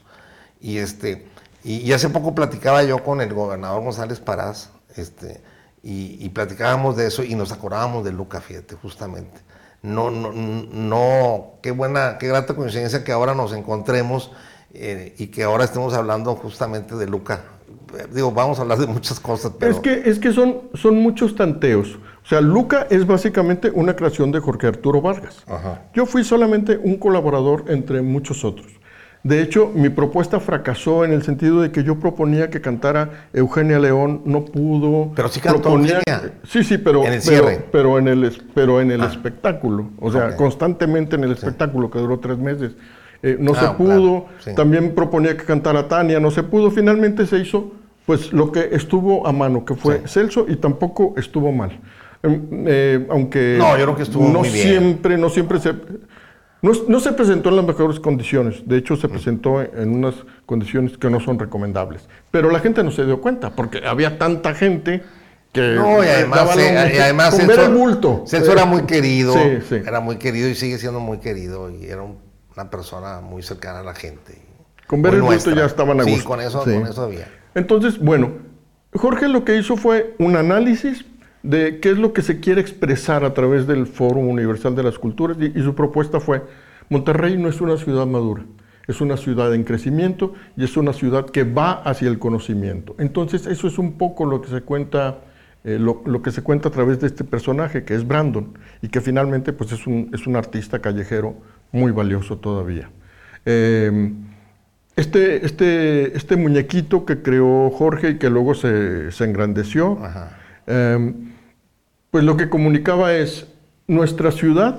Y 0.60 0.78
este 0.78 1.26
y, 1.64 1.92
hace 1.92 2.08
poco 2.08 2.34
platicaba 2.34 2.82
yo 2.82 3.02
con 3.02 3.20
el 3.20 3.32
gobernador 3.34 3.82
González 3.82 4.20
Parás, 4.20 4.70
este, 4.96 5.40
y, 5.82 6.28
platicábamos 6.30 6.96
de 6.96 7.06
eso 7.06 7.22
y 7.22 7.34
nos 7.34 7.52
acordábamos 7.52 8.04
de 8.04 8.12
Luca, 8.12 8.40
fíjate, 8.40 8.76
justamente. 8.76 9.38
no, 9.82 10.10
no, 10.10 10.32
no, 10.32 11.52
qué 11.62 11.70
buena, 11.70 12.18
qué 12.18 12.28
grata 12.28 12.54
coincidencia 12.54 13.02
que 13.02 13.12
ahora 13.12 13.34
nos 13.34 13.52
encontremos 13.52 14.30
eh, 14.72 15.14
y 15.18 15.28
que 15.28 15.42
ahora 15.42 15.64
estemos 15.64 15.94
hablando 15.94 16.34
justamente 16.36 16.94
de 16.94 17.06
Luca. 17.06 17.42
Digo, 18.12 18.30
vamos 18.30 18.58
a 18.58 18.62
hablar 18.62 18.78
de 18.78 18.86
muchas 18.86 19.18
cosas, 19.18 19.52
pero... 19.58 19.72
Es 19.72 19.80
que, 19.80 20.08
es 20.08 20.20
que 20.20 20.32
son, 20.32 20.70
son 20.74 20.96
muchos 20.96 21.34
tanteos. 21.34 21.98
O 22.24 22.28
sea, 22.28 22.40
Luca 22.40 22.86
es 22.88 23.04
básicamente 23.04 23.70
una 23.74 23.96
creación 23.96 24.30
de 24.30 24.38
Jorge 24.38 24.68
Arturo 24.68 25.00
Vargas. 25.00 25.44
Yo 25.92 26.06
fui 26.06 26.22
solamente 26.22 26.76
un 26.76 26.96
colaborador 26.98 27.64
entre 27.68 28.02
muchos 28.02 28.44
otros. 28.44 28.79
De 29.22 29.42
hecho, 29.42 29.70
mi 29.74 29.90
propuesta 29.90 30.40
fracasó 30.40 31.04
en 31.04 31.12
el 31.12 31.22
sentido 31.22 31.60
de 31.60 31.70
que 31.70 31.84
yo 31.84 31.98
proponía 31.98 32.48
que 32.48 32.62
cantara 32.62 33.26
Eugenia 33.34 33.78
León, 33.78 34.22
no 34.24 34.46
pudo. 34.46 35.12
Pero 35.14 35.28
sí 35.28 35.40
cantó 35.40 35.70
Eugenia. 35.70 36.02
Sí, 36.44 36.64
sí, 36.64 36.78
pero 36.78 37.04
en 37.04 37.12
el 37.12 37.22
pero, 37.70 37.98
en 37.98 38.08
el 38.08 38.42
pero 38.54 38.80
en 38.80 38.90
el 38.90 39.02
ah. 39.02 39.06
espectáculo, 39.06 39.90
o 40.00 40.10
sea, 40.10 40.36
constantemente 40.36 41.16
en 41.16 41.24
el 41.24 41.32
espectáculo 41.32 41.90
que 41.90 41.98
duró 41.98 42.18
tres 42.18 42.38
meses. 42.38 42.72
Eh, 43.22 43.36
no 43.38 43.54
se 43.54 43.66
ah, 43.66 43.76
pudo. 43.76 44.26
También 44.56 44.94
proponía 44.94 45.36
que 45.36 45.44
cantara 45.44 45.86
Tania, 45.86 46.18
no 46.18 46.30
se 46.30 46.42
pudo. 46.42 46.70
Finalmente 46.70 47.26
se 47.26 47.38
hizo, 47.38 47.72
pues, 48.06 48.32
lo 48.32 48.50
que 48.50 48.70
estuvo 48.72 49.26
a 49.26 49.32
mano, 49.32 49.66
que 49.66 49.74
fue 49.74 50.02
Celso, 50.06 50.46
y 50.48 50.56
tampoco 50.56 51.12
estuvo 51.18 51.52
mal. 51.52 51.78
Em, 52.22 52.64
eh, 52.66 53.06
aunque 53.10 53.56
no, 53.58 53.76
yo 53.78 53.84
creo 53.84 53.96
que 53.96 54.02
estuvo 54.02 54.28
no 54.28 54.40
muy 54.40 54.48
bien. 54.50 54.68
siempre, 54.68 55.16
no 55.16 55.30
siempre 55.30 55.58
se 55.58 55.74
no, 56.62 57.00
se 57.00 57.12
presentó 57.12 57.48
en 57.48 57.56
las 57.56 57.64
mejores 57.64 58.00
condiciones, 58.00 58.68
de 58.68 58.76
hecho 58.76 58.96
se 58.96 59.08
presentó 59.08 59.62
en 59.62 59.94
unas 59.94 60.14
condiciones 60.44 60.98
que 60.98 61.08
no 61.08 61.20
son 61.20 61.38
recomendables. 61.38 62.06
Pero 62.30 62.50
la 62.50 62.60
gente 62.60 62.82
no 62.84 62.90
se 62.90 63.04
dio 63.06 63.20
cuenta, 63.20 63.50
porque 63.50 63.86
había 63.86 64.18
tanta 64.18 64.54
gente 64.54 65.02
que... 65.52 65.74
No, 65.74 66.04
y 66.04 66.06
además, 66.06 66.56
eh, 66.58 66.92
y 66.94 66.98
además 66.98 67.36
Celso, 67.36 68.52
era 68.52 68.66
muy 68.66 68.82
querido, 68.82 69.34
era 69.70 70.00
muy 70.00 70.16
querido 70.16 70.48
y 70.48 70.54
sigue 70.54 70.78
siendo 70.78 71.00
muy 71.00 71.18
querido, 71.18 71.70
y 71.70 71.86
era 71.86 72.02
una 72.02 72.70
persona 72.70 73.20
muy 73.20 73.42
cercana 73.42 73.80
a 73.80 73.84
la 73.84 73.94
gente. 73.94 74.38
Con 74.86 75.02
ver 75.02 75.14
el 75.14 75.22
bulto 75.22 75.52
ya 75.52 75.64
estaban 75.64 76.00
a 76.00 76.02
gusto. 76.02 76.18
Sí, 76.18 76.24
con 76.24 76.40
eso, 76.40 76.62
con 76.62 76.86
eso 76.86 77.02
había. 77.02 77.28
Entonces, 77.54 77.98
bueno, 77.98 78.32
Jorge 78.92 79.28
lo 79.28 79.44
que 79.44 79.56
hizo 79.56 79.76
fue 79.76 80.14
un 80.18 80.36
análisis 80.36 81.04
de 81.42 81.80
qué 81.80 81.90
es 81.90 81.98
lo 81.98 82.12
que 82.12 82.22
se 82.22 82.40
quiere 82.40 82.60
expresar 82.60 83.24
a 83.24 83.34
través 83.34 83.66
del 83.66 83.86
Foro 83.86 84.18
Universal 84.18 84.74
de 84.76 84.82
las 84.82 84.98
Culturas 84.98 85.36
y, 85.40 85.60
su 85.62 85.74
propuesta 85.74 86.20
fue, 86.20 86.42
Monterrey 86.88 87.36
no 87.38 87.48
es 87.48 87.60
una 87.60 87.76
ciudad 87.76 88.06
madura, 88.06 88.44
es 88.86 89.00
una 89.00 89.16
ciudad 89.16 89.54
en 89.54 89.64
crecimiento 89.64 90.34
y 90.56 90.64
es 90.64 90.76
una 90.76 90.92
ciudad 90.92 91.26
que 91.26 91.44
va 91.44 91.72
hacia 91.72 92.08
el 92.08 92.18
conocimiento. 92.18 92.94
Entonces 92.98 93.46
eso 93.46 93.68
es 93.68 93.78
un 93.78 93.92
poco 93.92 94.26
lo 94.26 94.42
que 94.42 94.48
se 94.48 94.60
cuenta, 94.60 95.20
eh, 95.64 95.78
lo, 95.78 96.22
que 96.22 96.30
se 96.30 96.42
cuenta 96.42 96.68
a 96.68 96.72
través 96.72 97.00
de 97.00 97.06
este 97.06 97.24
personaje 97.24 97.84
que 97.84 97.94
es 97.94 98.06
Brandon 98.06 98.58
y 98.82 98.88
que 98.88 99.00
finalmente 99.00 99.52
pues 99.52 99.72
es 99.72 99.86
un, 99.86 100.10
es 100.12 100.26
un 100.26 100.36
artista 100.36 100.80
callejero 100.80 101.36
muy 101.72 101.92
valioso 101.92 102.38
todavía. 102.38 102.90
Em, 103.46 104.14
este, 104.96 105.46
este, 105.46 106.14
este 106.14 106.36
muñequito 106.36 107.06
que 107.06 107.22
creó 107.22 107.70
Jorge 107.70 108.10
y 108.10 108.18
que 108.18 108.28
luego 108.28 108.54
se, 108.54 109.10
se 109.12 109.24
engrandeció, 109.24 109.98
em, 110.70 111.32
pues 112.10 112.24
lo 112.24 112.36
que 112.36 112.48
comunicaba 112.48 113.14
es, 113.14 113.46
nuestra 113.86 114.30
ciudad 114.30 114.78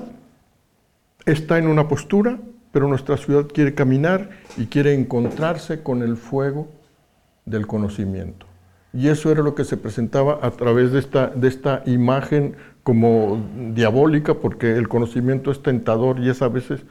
está 1.25 1.57
en 1.57 1.67
una 1.67 1.88
postura, 1.88 2.39
pero 2.71 2.88
nuestra 2.88 3.17
ciudad 3.17 3.48
quiere 3.48 3.74
caminar 3.74 4.29
y 4.57 4.67
quiere 4.67 4.93
encontrarse 4.93 5.83
con 5.83 6.01
el 6.01 6.17
fuego 6.17 6.69
del 7.45 7.67
conocimiento. 7.67 8.45
Y 8.93 9.07
eso 9.07 9.31
era 9.31 9.41
lo 9.41 9.55
que 9.55 9.63
se 9.63 9.77
presentaba 9.77 10.39
a 10.41 10.51
través 10.51 10.91
de 10.91 11.00
esta, 11.00 11.27
de 11.27 11.48
esta 11.48 11.83
imagen 11.86 12.55
como 12.83 13.41
diabólica, 13.74 14.36
porque 14.36 14.75
el 14.75 14.88
conocimiento 14.88 15.51
es 15.51 15.62
tentador 15.63 16.19
y 16.19 16.29
es 16.29 16.41
a 16.41 16.50
veces 16.50 16.81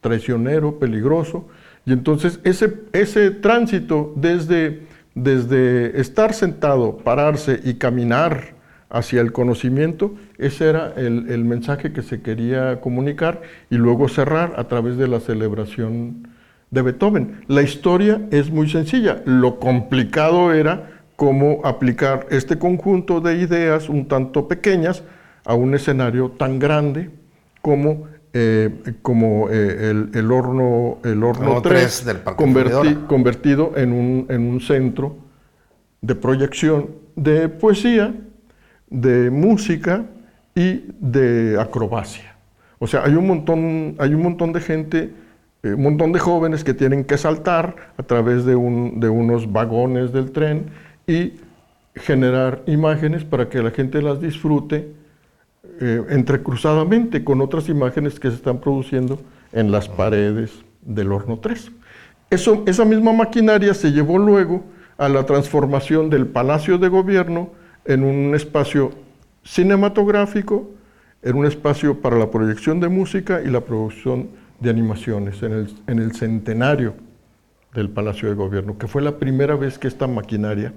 traicionero, 0.00 0.78
peligroso. 0.78 1.48
Y 1.86 1.92
entonces 1.92 2.40
ese, 2.44 2.82
ese 2.92 3.30
tránsito 3.30 4.12
desde, 4.16 4.86
desde 5.16 5.98
estar 5.98 6.34
sentado, 6.34 6.98
pararse 6.98 7.58
y 7.64 7.74
caminar 7.74 8.54
hacia 8.90 9.22
el 9.22 9.32
conocimiento, 9.32 10.14
ese 10.38 10.68
era 10.68 10.92
el, 10.94 11.44
mensaje 11.44 11.92
que 11.92 12.02
se 12.02 12.20
quería 12.20 12.80
comunicar 12.82 13.40
y 13.70 13.76
luego 13.76 14.08
cerrar 14.08 14.52
a 14.58 14.64
través 14.64 14.98
de 14.98 15.08
la 15.08 15.18
celebración 15.18 16.28
de 16.70 16.82
Beethoven. 16.82 17.40
La 17.48 17.62
historia 17.62 18.28
es 18.30 18.50
muy 18.50 18.68
sencilla, 18.68 19.22
lo 19.24 19.58
complicado 19.58 20.52
era 20.52 20.90
cómo 21.16 21.62
aplicar 21.64 22.26
este 22.30 22.58
conjunto 22.58 23.22
de 23.22 23.38
ideas 23.38 23.88
un 23.88 24.06
tanto 24.06 24.46
pequeñas 24.46 25.02
a 25.46 25.54
un 25.54 25.74
escenario 25.74 26.30
tan 26.30 26.58
grande 26.58 27.10
como, 27.62 28.06
eh, 28.38 28.70
como 29.00 29.48
eh, 29.50 30.10
el, 30.12 30.30
horno, 30.30 30.98
el 31.04 31.24
horno 31.24 31.62
3, 31.62 32.04
del 32.04 32.22
convertido 33.06 33.72
en 33.76 33.92
un, 33.92 34.26
en 34.28 34.42
un 34.42 34.60
centro 34.60 35.16
de 36.02 36.14
proyección 36.14 36.90
de 37.14 37.48
poesía 37.48 38.14
de 38.90 39.30
música 39.30 40.04
y 40.54 40.84
de 41.00 41.58
acrobacia. 41.58 42.36
O 42.78 42.86
sea, 42.86 43.04
hay 43.04 43.14
un 43.14 43.26
montón, 43.26 43.94
hay 43.98 44.12
un 44.12 44.22
montón 44.22 44.52
de 44.52 44.60
gente, 44.60 45.10
eh, 45.62 45.72
un 45.72 45.82
montón 45.82 46.12
de 46.12 46.18
jóvenes 46.18 46.62
que 46.62 46.74
tienen 46.74 47.04
que 47.04 47.16
saltar 47.16 47.74
a 47.96 48.02
través 48.02 48.44
de, 48.44 48.54
unos 48.54 49.50
vagones 49.50 50.12
del 50.12 50.30
tren 50.30 50.66
y 51.06 51.32
generar 51.94 52.62
imágenes 52.66 53.24
para 53.24 53.48
que 53.48 53.62
la 53.62 53.70
gente 53.70 54.02
las 54.02 54.20
disfrute 54.20 54.92
eh, 55.80 56.02
entrecruzadamente 56.10 57.24
con 57.24 57.40
otras 57.40 57.68
imágenes 57.68 58.18
que 58.18 58.28
se 58.28 58.36
están 58.36 58.60
produciendo 58.60 59.20
en 59.52 59.70
las 59.70 59.88
paredes 59.88 60.52
del 60.82 61.12
horno 61.12 61.38
3. 61.38 61.70
Eso, 62.30 62.64
esa 62.66 62.84
misma 62.84 63.12
maquinaria 63.12 63.74
se 63.74 63.92
llevó 63.92 64.18
luego 64.18 64.64
a 64.98 65.08
la 65.08 65.26
transformación 65.26 66.10
del 66.10 66.26
Palacio 66.26 66.78
de 66.78 66.88
Gobierno 66.88 67.50
en 67.84 68.02
un 68.02 68.34
espacio 68.34 68.92
cinematográfico, 69.44 70.70
en 71.22 71.36
un 71.36 71.46
espacio 71.46 72.00
para 72.00 72.18
la 72.18 72.30
proyección 72.30 72.80
de 72.80 72.88
música 72.88 73.42
y 73.42 73.50
la 73.50 73.60
producción 73.60 74.30
de 74.60 74.70
animaciones, 74.70 75.42
en 75.42 75.52
el, 75.52 75.74
en 75.86 75.98
el 75.98 76.12
centenario 76.12 76.94
del 77.74 77.90
Palacio 77.90 78.28
de 78.28 78.34
Gobierno, 78.34 78.78
que 78.78 78.88
fue 78.88 79.02
la 79.02 79.18
primera 79.18 79.54
vez 79.54 79.78
que 79.78 79.86
esta 79.86 80.06
maquinaria 80.06 80.72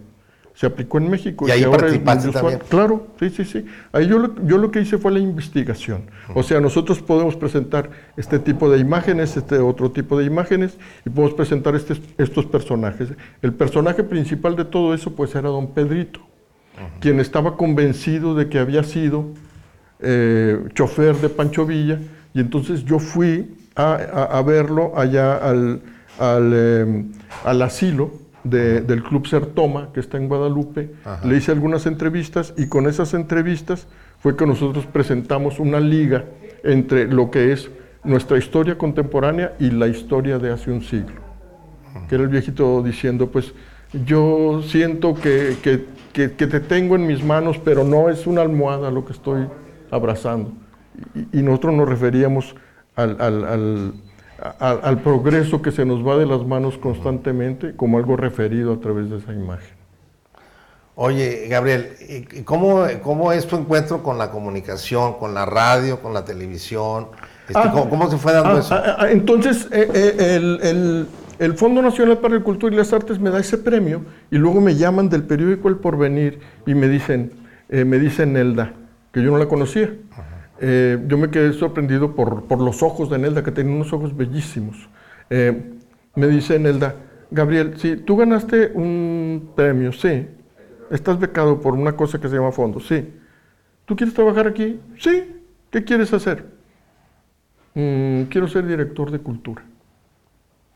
se 0.59 0.65
aplicó 0.65 0.97
en 0.97 1.09
México. 1.09 1.47
Y 1.47 1.51
ahí 1.51 1.63
participaste 1.63 2.31
también. 2.31 2.59
Claro, 2.67 3.07
sí, 3.17 3.29
sí, 3.29 3.45
sí. 3.45 3.65
Ahí 3.93 4.07
yo 4.07 4.19
lo, 4.19 4.45
yo 4.45 4.57
lo 4.57 4.71
que 4.71 4.81
hice 4.81 4.97
fue 4.97 5.09
la 5.09 5.19
investigación. 5.19 6.01
O 6.35 6.43
sea, 6.43 6.59
nosotros 6.59 7.01
podemos 7.01 7.37
presentar 7.37 7.89
este 8.17 8.39
tipo 8.39 8.69
de 8.69 8.77
imágenes, 8.77 9.37
este 9.37 9.57
otro 9.59 9.89
tipo 9.91 10.19
de 10.19 10.25
imágenes, 10.25 10.77
y 11.05 11.09
podemos 11.11 11.33
presentar 11.33 11.75
este, 11.75 11.95
estos 12.17 12.45
personajes. 12.45 13.07
El 13.41 13.53
personaje 13.53 14.03
principal 14.03 14.57
de 14.57 14.65
todo 14.65 14.93
eso, 14.93 15.15
pues, 15.15 15.33
era 15.33 15.47
don 15.47 15.67
Pedrito 15.73 16.19
quien 16.99 17.19
estaba 17.19 17.55
convencido 17.55 18.35
de 18.35 18.49
que 18.49 18.59
había 18.59 18.83
sido 18.83 19.25
eh, 19.99 20.61
chofer 20.73 21.15
de 21.17 21.29
Pancho 21.29 21.65
Villa, 21.65 21.99
y 22.33 22.39
entonces 22.39 22.83
yo 22.83 22.99
fui 22.99 23.55
a, 23.75 24.41
verlo 24.45 24.91
allá 24.97 25.37
al, 25.37 25.81
em, 26.19 27.11
asilo 27.43 28.11
del 28.49 29.03
Club 29.03 29.27
Sertoma, 29.27 29.91
que 29.93 29.99
está 29.99 30.17
en 30.17 30.27
Guadalupe, 30.27 30.91
le 31.23 31.37
hice 31.37 31.51
algunas 31.51 31.85
entrevistas 31.85 32.53
y 32.57 32.67
con 32.67 32.87
esas 32.87 33.13
entrevistas 33.13 33.87
fue 34.19 34.35
que 34.35 34.45
nosotros 34.45 34.85
presentamos 34.85 35.59
una 35.59 35.79
liga 35.79 36.25
entre 36.63 37.07
lo 37.07 37.31
que 37.31 37.51
es 37.51 37.69
nuestra 38.03 38.37
historia 38.37 38.77
contemporánea 38.77 39.55
y 39.59 39.71
la 39.71 39.87
historia 39.87 40.39
de 40.39 40.51
hace 40.51 40.71
un 40.71 40.81
siglo. 40.81 41.21
Que 42.07 42.15
era 42.15 42.23
el 42.23 42.29
viejito 42.29 42.81
diciendo, 42.81 43.27
pues 43.31 43.53
yo 44.05 44.61
siento 44.63 45.15
que, 45.15 45.57
que, 46.13 46.27
te 46.27 46.59
tengo 46.59 46.95
en 46.95 47.07
mis 47.07 47.23
manos, 47.23 47.57
pero 47.63 47.83
no 47.83 48.09
es 48.09 48.27
una 48.27 48.41
almohada 48.41 48.91
lo 48.91 49.05
que 49.05 49.13
estoy 49.13 49.47
abrazando. 49.89 50.53
Y, 51.33 51.41
nosotros 51.41 51.73
nos 51.73 51.89
referíamos 51.89 52.55
al, 52.95 53.19
al, 53.19 53.93
progreso 55.03 55.61
que 55.61 55.71
se 55.71 55.85
nos 55.85 56.05
va 56.05 56.17
de 56.17 56.25
las 56.25 56.45
manos 56.45 56.77
constantemente 56.77 57.75
como 57.75 57.97
algo 57.97 58.15
referido 58.15 58.73
a 58.73 58.79
través 58.79 59.09
de 59.09 59.17
esa 59.17 59.33
imagen. 59.33 59.77
Oye, 60.95 61.47
Gabriel, 61.47 62.25
¿cómo, 62.43 62.85
¿cómo 63.01 63.31
es 63.31 63.47
tu 63.47 63.55
encuentro 63.55 64.03
con 64.03 64.17
la 64.17 64.31
comunicación, 64.31 65.13
con 65.13 65.33
la 65.33 65.45
radio, 65.45 66.01
con 66.01 66.13
la 66.13 66.25
televisión? 66.25 67.07
Este, 67.47 67.59
ah, 67.59 67.71
¿cómo, 67.71 68.09
se 68.09 68.17
fue 68.17 68.33
dando 68.33 68.55
ah, 68.55 68.59
eso? 68.59 68.75
Ah, 68.75 69.07
entonces, 69.09 69.67
eh, 69.71 69.89
eh, 69.93 70.35
el 70.61 71.07
el 71.39 71.53
Fondo 71.53 71.81
Nacional 71.81 72.17
para 72.17 72.35
la 72.35 72.43
Cultura 72.43 72.73
y 72.73 72.77
las 72.77 72.91
Artes 72.91 73.17
me 73.17 73.29
da 73.29 73.39
ese 73.39 73.57
premio 73.57 74.03
y 74.29 74.37
luego 74.37 74.59
me 74.59 74.75
llaman 74.75 75.07
del 75.07 75.23
periódico 75.23 75.69
El 75.69 75.77
Porvenir 75.77 76.39
y 76.65 76.75
me 76.75 76.89
dicen, 76.89 77.31
eh, 77.69 77.85
me 77.85 77.97
dicen 77.97 78.33
Nelda, 78.33 78.73
que 79.13 79.23
yo 79.23 79.31
no 79.31 79.37
la 79.37 79.47
conocía. 79.47 79.89
Eh, 80.61 81.03
yo 81.07 81.17
me 81.17 81.29
quedé 81.29 81.53
sorprendido 81.53 82.15
por, 82.15 82.59
los 82.59 82.83
ojos 82.83 83.09
de 83.09 83.17
Nelda, 83.17 83.43
que 83.43 83.51
tenía 83.51 83.73
unos 83.73 83.93
ojos 83.93 84.15
bellísimos. 84.15 84.89
Eh, 85.29 85.73
me 86.15 86.27
dice 86.27 86.59
Nelda, 86.59 86.95
Gabriel, 87.31 87.75
sí, 87.77 87.95
tú 87.95 88.17
ganaste 88.17 88.71
un 88.73 89.51
premio, 89.55 89.93
sí. 89.93 90.27
Estás 90.91 91.19
becado 91.19 91.61
por 91.61 91.73
una 91.73 91.95
cosa 91.95 92.19
que 92.19 92.27
se 92.27 92.35
llama 92.35 92.51
fondo, 92.51 92.79
sí. 92.79 93.13
¿Tú 93.85 93.95
quieres 93.95 94.13
trabajar 94.13 94.47
aquí? 94.47 94.79
Sí. 94.97 95.35
¿Qué 95.71 95.83
quieres 95.83 96.11
hacer? 96.13 96.45
"Mm, 97.75 98.23
quiero 98.23 98.47
ser 98.47 98.65
director 98.65 99.11
de 99.11 99.19
cultura. 99.19 99.63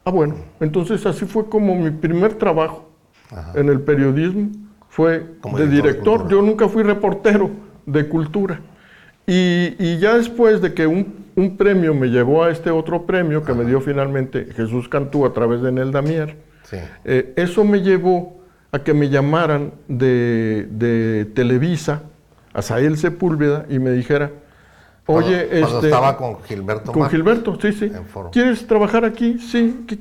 Ah, 0.05 0.11
bueno, 0.11 0.35
entonces 0.59 1.05
así 1.05 1.25
fue 1.25 1.49
como 1.49 1.75
mi 1.75 1.89
primer 1.89 2.35
trabajo 2.35 2.89
en 3.55 3.69
el 3.69 3.81
periodismo, 3.81 4.51
fue 4.89 5.37
Como 5.41 5.57
de 5.57 5.67
director 5.67 6.25
de. 6.25 6.31
Yo 6.31 6.41
nunca 6.41 6.67
fui 6.69 6.83
reportero 6.83 7.49
de 7.85 8.07
cultura. 8.07 8.61
Y, 9.25 9.75
y 9.79 9.99
ya 9.99 10.17
después 10.17 10.61
de 10.61 10.73
que 10.73 10.85
un, 10.87 11.25
un 11.35 11.55
premio 11.57 11.93
me 11.93 12.07
llevó 12.07 12.43
a 12.43 12.51
este 12.51 12.69
otro 12.71 13.05
premio 13.05 13.43
que 13.43 13.53
me 13.53 13.63
dio 13.65 13.79
finalmente 13.81 14.47
Jesús 14.55 14.89
Cantú 14.89 15.25
a 15.25 15.33
través 15.33 15.61
de 15.61 15.71
Nel 15.71 15.91
Damier, 15.91 16.35
Sí. 16.63 16.77
eh, 17.05 17.33
eso 17.37 17.63
me 17.63 17.81
llevó 17.81 18.41
a 18.71 18.79
que 18.79 18.93
me 18.93 19.09
llamaran 19.09 19.71
de, 19.87 20.67
de 20.71 21.25
Televisa, 21.33 22.03
a 22.53 22.61
Sael 22.61 22.97
Sepúlveda, 22.97 23.65
y 23.69 23.79
me 23.79 23.91
dijera, 23.91 24.31
oye, 25.05 25.47
Cuando- 25.47 25.59
cuando 25.61 25.75
este, 25.77 25.87
estaba 25.87 26.17
con 26.17 26.43
Gilberto 26.43 26.91
con. 26.91 27.09
Gilberto, 27.09 27.57
sí, 27.61 27.71
sí. 27.73 27.91
¿Quieres 28.31 28.65
trabajar 28.67 29.05
aquí? 29.05 29.37
Sí. 29.39 29.85
¿Qué, 29.87 29.97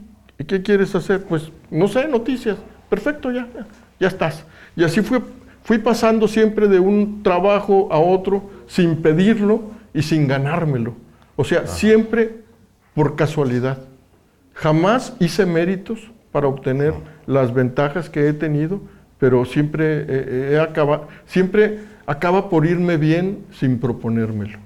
qué 0.46 0.62
quieres 0.62 0.94
hacer? 0.94 1.22
Pues, 1.24 1.50
no 1.70 1.86
sé, 1.88 2.08
noticias. 2.08 2.56
Perfecto, 2.88 3.30
ya, 3.30 3.46
ya, 3.54 3.66
ya 4.00 4.08
estás. 4.08 4.44
Y 4.76 4.84
así 4.84 5.00
fue, 5.00 5.20
fui 5.64 5.78
pasando 5.78 6.26
siempre 6.28 6.68
de 6.68 6.78
un 6.80 7.22
trabajo 7.22 7.88
a 7.90 7.98
otro 7.98 8.50
sin 8.72 9.02
pedirlo 9.02 9.60
y 9.92 10.00
sin 10.02 10.26
ganármelo. 10.26 10.94
O 11.36 11.44
sea, 11.44 11.66
siempre 11.66 12.36
por 12.94 13.16
casualidad. 13.16 13.78
Jamás 14.54 15.14
hice 15.20 15.44
méritos 15.44 16.10
para 16.30 16.46
obtener 16.46 16.94
las 17.26 17.52
ventajas 17.52 18.08
que 18.08 18.28
he 18.28 18.32
tenido, 18.32 18.80
pero 19.18 19.44
siempre, 19.44 20.00
eh, 20.00 20.04
eh, 20.08 20.50
he 20.54 20.60
acaba- 20.60 21.06
siempre 21.26 21.80
acaba 22.06 22.48
por 22.48 22.64
irme 22.64 22.96
bien 22.96 23.44
sin 23.52 23.78
proponérmelo. 23.78 24.58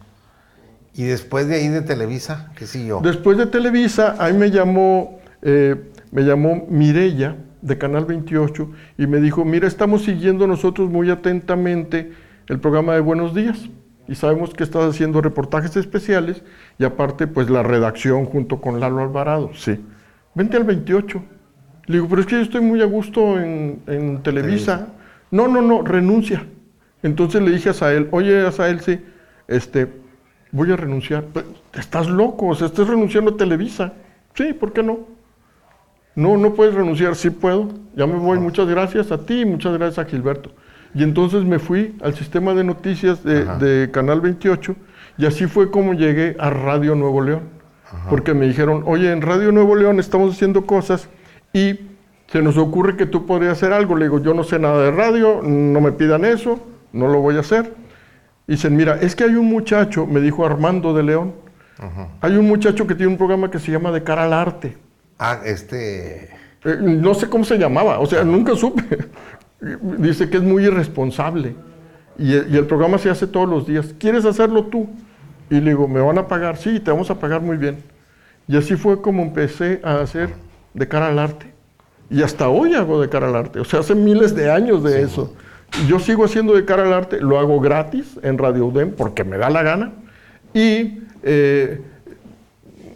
Y 0.95 1.03
después 1.05 1.49
de 1.49 1.57
ahí 1.57 1.69
de 1.69 1.83
Televisa, 1.83 2.53
¿qué 2.57 2.67
siguió? 2.67 3.01
Después 3.03 3.37
de 3.39 3.47
Televisa, 3.47 4.15
ahí 4.21 4.35
me 4.35 4.51
llamó, 4.53 5.19
eh, 5.43 5.75
me 6.13 6.23
llamó 6.23 6.65
Mirella 6.71 7.35
de 7.61 7.77
Canal 7.77 8.05
28 8.05 8.71
y 8.99 9.07
me 9.09 9.21
dijo, 9.21 9.45
mira, 9.45 9.67
estamos 9.67 10.05
siguiendo 10.05 10.47
nosotros 10.47 10.89
muy 10.91 11.11
atentamente 11.11 12.13
el 12.47 12.61
programa 12.61 12.95
de 12.95 13.01
Buenos 13.01 13.35
Días 13.35 13.69
y 14.09 14.15
sabemos 14.15 14.55
que 14.55 14.65
estás 14.65 14.85
haciendo 14.85 15.21
reportajes 15.21 15.77
especiales 15.77 16.43
y 16.79 16.85
aparte 16.85 17.27
pues 17.27 17.51
la 17.51 17.63
redacción 17.63 18.27
junto 18.27 18.61
con 18.61 18.81
Lalo 18.81 19.03
Alvarado. 19.03 19.51
Sí. 19.55 19.81
Vente 20.35 20.57
al 20.57 20.65
28. 20.65 21.23
Le 21.87 21.95
digo, 21.95 22.09
pero 22.09 22.21
es 22.21 22.27
que 22.27 22.37
yo 22.37 22.43
estoy 22.43 22.61
muy 22.61 22.83
a 22.83 22.87
gusto 22.87 23.41
en, 23.41 23.83
en 23.87 24.23
Televisa. 24.23 24.89
No, 25.31 25.49
no, 25.49 25.63
no, 25.63 25.83
renuncia. 25.83 26.45
Entonces 27.03 27.43
le 27.43 27.53
dije 27.53 27.71
a 27.71 27.75
Sael, 27.75 28.09
oye, 28.11 28.51
Sael, 28.53 28.81
sí, 28.81 29.01
este, 29.49 29.89
voy 30.51 30.73
a 30.73 30.77
renunciar. 30.77 31.25
Pero, 31.33 31.47
Estás 31.75 32.09
loco, 32.09 32.47
o 32.47 32.55
sea, 32.55 32.69
estás 32.69 32.89
renunciando 32.89 33.33
a 33.33 33.37
Televisa. 33.37 33.93
Sí, 34.35 34.53
¿por 34.53 34.73
qué 34.73 34.83
no? 34.83 35.01
No, 36.15 36.37
no 36.37 36.55
puedes 36.55 36.75
renunciar, 36.75 37.15
sí 37.15 37.31
puedo. 37.31 37.69
Ya 37.95 38.07
me 38.07 38.15
voy, 38.15 38.39
muchas 38.39 38.67
gracias 38.67 39.13
a 39.13 39.25
ti 39.25 39.43
y 39.43 39.45
muchas 39.45 39.75
gracias 39.75 40.07
a 40.07 40.09
Gilberto. 40.09 40.51
Y 40.97 41.03
entonces 41.03 41.45
me 41.45 41.59
fui 41.59 41.95
al 42.03 42.15
sistema 42.15 42.55
de 42.55 42.65
noticias 42.65 43.23
de, 43.23 43.91
Canal 43.93 44.23
28 44.23 44.75
y 45.19 45.27
así 45.27 45.47
fue 45.47 45.71
como 45.71 45.93
llegué 45.93 46.37
a 46.39 46.49
Radio 46.49 46.95
Nuevo 46.95 47.21
León. 47.21 47.43
Porque 48.09 48.33
me 48.33 48.47
dijeron, 48.47 48.83
oye, 48.87 49.13
en 49.13 49.21
Radio 49.21 49.53
Nuevo 49.53 49.77
León 49.77 50.01
estamos 50.01 50.35
haciendo 50.35 50.65
cosas 50.65 51.09
y 51.53 51.81
se 52.29 52.41
nos 52.41 52.57
ocurre 52.57 52.97
que 52.97 53.05
tú 53.05 53.27
podrías 53.27 53.53
hacer 53.53 53.75
algo. 53.75 53.95
Le 53.95 54.07
digo, 54.07 54.23
yo 54.23 54.33
no 54.33 54.43
sé 54.43 54.59
nada 54.59 54.83
de 54.85 54.91
radio, 54.91 55.43
no 55.43 55.83
me 55.83 55.93
pidan 55.93 56.25
eso, 56.25 56.67
no 56.93 57.09
lo 57.09 57.21
voy 57.21 57.37
a 57.37 57.41
hacer. 57.41 57.75
Dicen, 58.47 58.75
mira, 58.75 58.99
es 58.99 59.15
que 59.15 59.25
hay 59.25 59.35
un 59.35 59.47
muchacho, 59.47 60.07
me 60.07 60.21
dijo 60.21 60.47
Armando 60.47 60.95
de 60.95 61.03
León, 61.03 61.35
hay 62.23 62.37
un 62.37 62.49
muchacho 62.49 62.87
que 62.87 62.95
tiene 62.95 63.13
un 63.13 63.19
programa 63.19 63.51
que 63.51 63.59
se 63.59 63.71
llama 63.71 63.93
De 63.93 64.03
cara 64.03 64.25
al 64.25 64.33
arte. 64.33 64.79
Ah, 65.19 65.41
este. 65.45 66.31
Eh, 66.65 66.79
no 66.81 67.13
sé 67.13 67.29
cómo 67.29 67.45
se 67.45 67.59
llamaba, 67.59 67.99
o 67.99 68.07
sea, 68.07 68.25
nunca 68.25 68.57
supe. 68.57 68.83
Dice 69.99 70.29
que 70.29 70.37
es 70.37 70.43
muy 70.43 70.65
irresponsable. 70.67 71.55
Y, 72.19 72.33
el- 72.35 72.55
y 72.55 72.57
el 72.57 72.67
programa 72.67 72.99
se 72.99 73.11
hace 73.11 73.27
todos 73.27 73.49
los 73.49 73.67
días. 73.67 73.95
¿Quieres 73.99 74.25
hacerlo 74.25 74.65
tú? 74.65 74.89
Y 75.51 75.61
le 75.61 75.71
digo, 75.71 75.87
¿me 75.89 76.01
van 76.01 76.19
a 76.19 76.27
pagar? 76.27 76.57
Sí, 76.57 76.81
te 76.81 76.91
vamos 76.91 77.11
a 77.11 77.19
pagar 77.19 77.41
muy 77.41 77.57
bien. 77.57 77.79
Y 78.49 78.57
así 78.57 78.77
fue 78.77 79.01
como 79.01 79.23
empecé 79.23 79.81
a 79.83 80.01
hacer 80.01 80.31
de 80.75 80.89
cara 80.89 81.09
al 81.09 81.19
arte. 81.19 81.47
Y 82.11 82.23
hasta 82.23 82.49
hoy 82.49 82.75
hago 82.75 83.01
de 83.01 83.09
cara 83.09 83.29
al 83.29 83.37
arte. 83.37 83.61
O 83.61 83.65
sea, 83.65 83.81
hace 83.81 83.95
miles 83.95 84.35
de 84.35 84.51
años 84.51 84.83
de 84.85 85.03
eso. 85.03 85.35
Yo 85.89 85.99
sigo 85.99 86.25
haciendo 86.25 86.55
de 86.55 86.65
cara 86.65 86.85
al 86.85 86.93
arte, 86.93 87.21
lo 87.21 87.39
hago 87.39 87.61
gratis 87.61 88.19
en 88.23 88.39
Radio 88.39 88.67
UDEM 88.67 88.93
porque 88.93 89.25
me 89.25 89.37
da 89.37 89.51
la 89.51 89.63
gana. 89.65 89.93
Y 90.55 91.01
eh, 91.25 91.81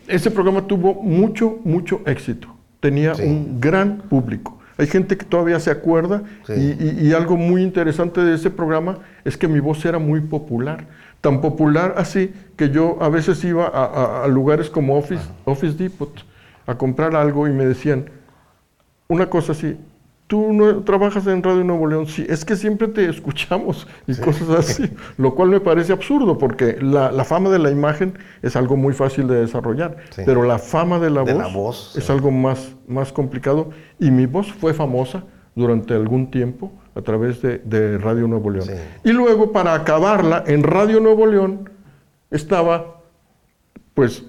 ese 0.06 0.30
programa 0.30 0.66
tuvo 0.66 0.94
mucho, 0.94 1.58
mucho 1.64 2.00
éxito. 2.06 2.48
Tenía 2.78 3.14
Sí. 3.16 3.22
un 3.24 3.60
gran 3.60 3.98
público. 4.08 4.59
Hay 4.80 4.86
gente 4.86 5.16
que 5.18 5.26
todavía 5.26 5.60
se 5.60 5.70
acuerda 5.70 6.22
Sí. 6.46 6.54
y, 6.54 6.84
y- 7.04 7.08
y 7.08 7.12
algo 7.12 7.36
muy 7.36 7.62
interesante 7.62 8.22
de 8.22 8.34
ese 8.34 8.48
programa 8.50 8.98
es 9.24 9.36
que 9.36 9.46
mi 9.46 9.60
voz 9.60 9.84
era 9.84 9.98
muy 9.98 10.20
popular. 10.22 10.86
Tan 11.20 11.42
popular 11.42 11.94
así 11.98 12.32
que 12.56 12.70
yo 12.70 12.96
a 13.02 13.10
veces 13.10 13.44
iba 13.44 13.66
a, 13.66 13.84
a- 13.84 14.24
a 14.24 14.28
lugares 14.28 14.70
como 14.70 14.96
Office, 14.96 15.22
Office 15.44 15.76
Depot 15.76 16.10
a 16.66 16.74
comprar 16.76 17.14
algo 17.14 17.46
y 17.46 17.52
me 17.52 17.66
decían 17.66 18.06
una 19.08 19.26
cosa 19.28 19.52
así, 19.52 19.76
tú 20.30 20.52
no 20.52 20.84
trabajas 20.84 21.26
en 21.26 21.42
Radio 21.42 21.64
Nuevo 21.64 21.88
León, 21.88 22.06
sí, 22.06 22.24
es 22.28 22.44
que 22.44 22.54
siempre 22.54 22.86
te 22.86 23.04
escuchamos 23.10 23.88
y 24.06 24.14
cosas 24.14 24.48
así, 24.50 24.88
lo 25.18 25.34
cual 25.34 25.48
me 25.50 25.58
parece 25.58 25.92
absurdo 25.92 26.38
porque 26.38 26.78
la, 26.80 27.10
la 27.10 27.24
fama 27.24 27.50
de 27.50 27.58
la 27.58 27.72
imagen 27.72 28.14
es 28.40 28.54
algo 28.54 28.76
muy 28.76 28.92
fácil 28.94 29.26
de 29.26 29.40
desarrollar, 29.40 29.96
Sí. 30.10 30.22
pero 30.24 30.44
la 30.44 30.60
fama 30.60 31.00
de 31.00 31.10
la 31.10 31.24
De 31.24 31.32
voz, 31.34 31.42
la 31.42 31.48
voz, 31.52 31.96
es 31.96 32.04
sí. 32.04 32.12
algo 32.12 32.30
más, 32.30 32.76
más 32.86 33.12
complicado 33.12 33.70
y 33.98 34.12
mi 34.12 34.26
voz 34.26 34.52
fue 34.52 34.72
famosa 34.72 35.24
durante 35.56 35.94
algún 35.94 36.30
tiempo 36.30 36.70
a 36.94 37.02
través 37.02 37.42
de, 37.42 37.58
de 37.58 37.98
Radio 37.98 38.28
Nuevo 38.28 38.50
León. 38.50 38.68
Y 39.02 39.10
luego 39.10 39.50
para 39.50 39.74
acabarla, 39.74 40.44
en 40.46 40.62
Radio 40.62 41.00
Nuevo 41.00 41.26
León 41.26 41.68
estaba 42.30 43.00
pues 43.94 44.24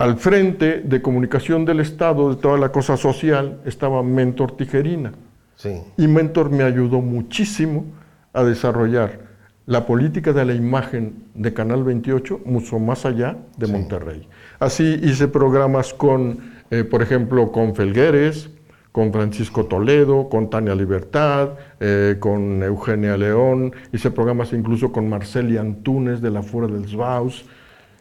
al 0.00 0.16
frente 0.16 0.80
de 0.80 1.02
comunicación 1.02 1.66
del 1.66 1.78
Estado, 1.80 2.34
de 2.34 2.40
toda 2.40 2.56
la 2.56 2.72
cosa 2.72 2.96
social, 2.96 3.60
estaba 3.66 4.02
Mentor 4.02 4.56
Tijerina. 4.56 5.12
Sí. 5.56 5.82
Y 5.98 6.08
Mentor 6.08 6.48
me 6.50 6.64
ayudó 6.64 7.02
muchísimo 7.02 7.84
a 8.32 8.42
desarrollar 8.42 9.20
la 9.66 9.84
política 9.84 10.32
de 10.32 10.46
la 10.46 10.54
imagen 10.54 11.24
de 11.34 11.52
Canal 11.52 11.84
28 11.84 12.40
mucho 12.46 12.78
más 12.78 13.04
allá 13.04 13.36
de 13.58 13.66
Sí. 13.66 13.72
Monterrey. 13.72 14.26
Así 14.58 14.98
hice 15.02 15.28
programas 15.28 15.92
con, 15.92 16.38
eh, 16.70 16.82
por 16.82 17.02
ejemplo, 17.02 17.52
con 17.52 17.74
Felgueres, 17.74 18.48
con 18.92 19.12
Francisco 19.12 19.66
Toledo, 19.66 20.30
con 20.30 20.48
Tania 20.48 20.74
Libertad, 20.74 21.50
eh, 21.78 22.16
con 22.18 22.62
Eugenia 22.62 23.18
León, 23.18 23.72
hice 23.92 24.10
programas 24.10 24.54
incluso 24.54 24.92
con 24.92 25.10
Marceli 25.10 25.58
Antunes 25.58 26.22
de 26.22 26.30
la 26.30 26.42
Fuera 26.42 26.72
del 26.72 26.88
Sbaus. 26.88 27.44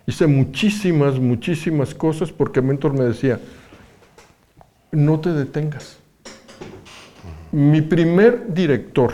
Hice 0.10 0.26
muchísimas, 0.26 1.19
muchísimas 1.19 1.93
cosas 1.93 2.32
porque 2.32 2.63
Mentor 2.63 2.93
me 2.98 3.04
decía, 3.04 3.39
no 4.91 5.19
te 5.19 5.32
detengas. 5.32 6.00
Mi 7.52 7.84
primer 7.84 8.52
director, 8.52 9.13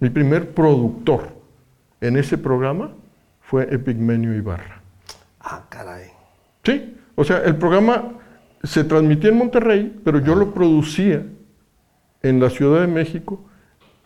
mi 0.00 0.10
primer 0.10 0.50
productor 0.50 1.28
en 2.00 2.16
ese 2.16 2.38
programa 2.38 2.90
fue 3.40 3.72
Epigmenio 3.72 4.34
Ibarra. 4.34 4.82
Ah, 5.38 5.62
caray. 5.68 6.08
Sí, 6.64 6.96
o 7.14 7.22
sea, 7.22 7.44
el 7.44 7.54
programa 7.54 8.14
se 8.64 8.82
transmitía 8.82 9.30
en 9.30 9.38
Monterrey, 9.38 10.00
pero 10.02 10.18
yo 10.18 10.34
lo 10.34 10.52
producía 10.52 11.24
en 12.20 12.40
la 12.40 12.50
Ciudad 12.50 12.80
de 12.80 12.88
México 12.88 13.44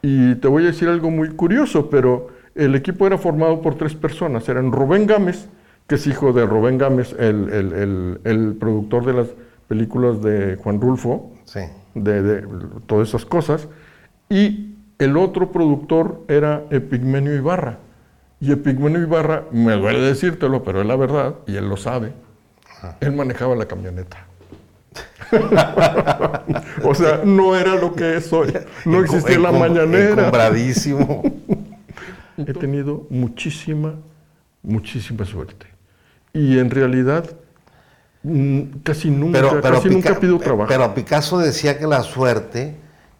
y 0.02 0.34
te 0.34 0.48
voy 0.48 0.64
a 0.64 0.66
decir 0.66 0.90
algo 0.90 1.10
muy 1.10 1.30
curioso, 1.30 1.88
pero 1.88 2.28
el 2.54 2.74
equipo 2.74 3.06
era 3.06 3.16
formado 3.16 3.62
por 3.62 3.76
tres 3.76 3.94
personas. 3.94 4.46
Eran 4.50 4.70
Rubén 4.70 5.06
Gámez, 5.06 5.48
que 5.86 5.94
es 5.96 6.06
hijo 6.06 6.32
de 6.32 6.44
Rubén 6.46 6.78
Gámez, 6.78 7.14
el, 7.18 7.48
el- 7.52 7.72
el- 7.72 8.20
el 8.24 8.54
productor 8.58 9.04
de 9.06 9.12
las 9.12 9.28
películas 9.68 10.22
de 10.22 10.56
Juan 10.56 10.80
Rulfo, 10.80 11.32
Sí. 11.44 11.60
de, 11.94 12.22
de 12.22 12.46
todas 12.86 13.08
esas 13.08 13.24
cosas. 13.24 13.68
Y 14.28 14.74
el 14.98 15.16
otro 15.16 15.52
productor 15.52 16.22
era 16.28 16.62
Epigmenio 16.70 17.34
Ibarra. 17.34 17.78
Y 18.40 18.52
Epigmenio 18.52 19.00
Ibarra, 19.00 19.44
me 19.52 19.74
duele 19.74 20.00
decírtelo, 20.00 20.62
pero 20.64 20.80
es 20.80 20.86
la 20.86 20.96
verdad, 20.96 21.36
y 21.46 21.56
él 21.56 21.68
lo 21.68 21.76
sabe, 21.76 22.12
él 23.00 23.12
manejaba 23.12 23.54
la 23.56 23.66
camioneta. 23.66 24.26
o 26.84 26.94
sea, 26.94 27.22
no 27.24 27.56
era 27.56 27.74
lo 27.76 27.94
que 27.94 28.16
es 28.16 28.32
hoy. 28.32 28.52
No 28.84 29.00
existía 29.02 29.38
la 29.38 29.52
mañanera. 29.52 30.10
Encumbradísimo. 30.22 31.22
He 32.38 32.52
tenido 32.52 33.06
muchísima, 33.10 33.94
muchísima 34.62 35.24
suerte. 35.24 35.66
Y 36.36 36.58
en 36.58 36.70
realidad, 36.70 37.24
mm, 38.22 38.60
casi 38.82 39.10
nunca, 39.10 39.38
Pero, 39.40 39.60
pero, 39.62 39.76
casi 39.76 39.88
nunca 39.88 40.10
Pica- 40.10 40.20
pido 40.20 40.38
trabajo. 40.38 40.68
pero 40.68 40.94
Picasso 40.94 41.38
decía 41.38 41.78
que 41.78 41.86
la 41.86 42.02
suerte, 42.02 42.76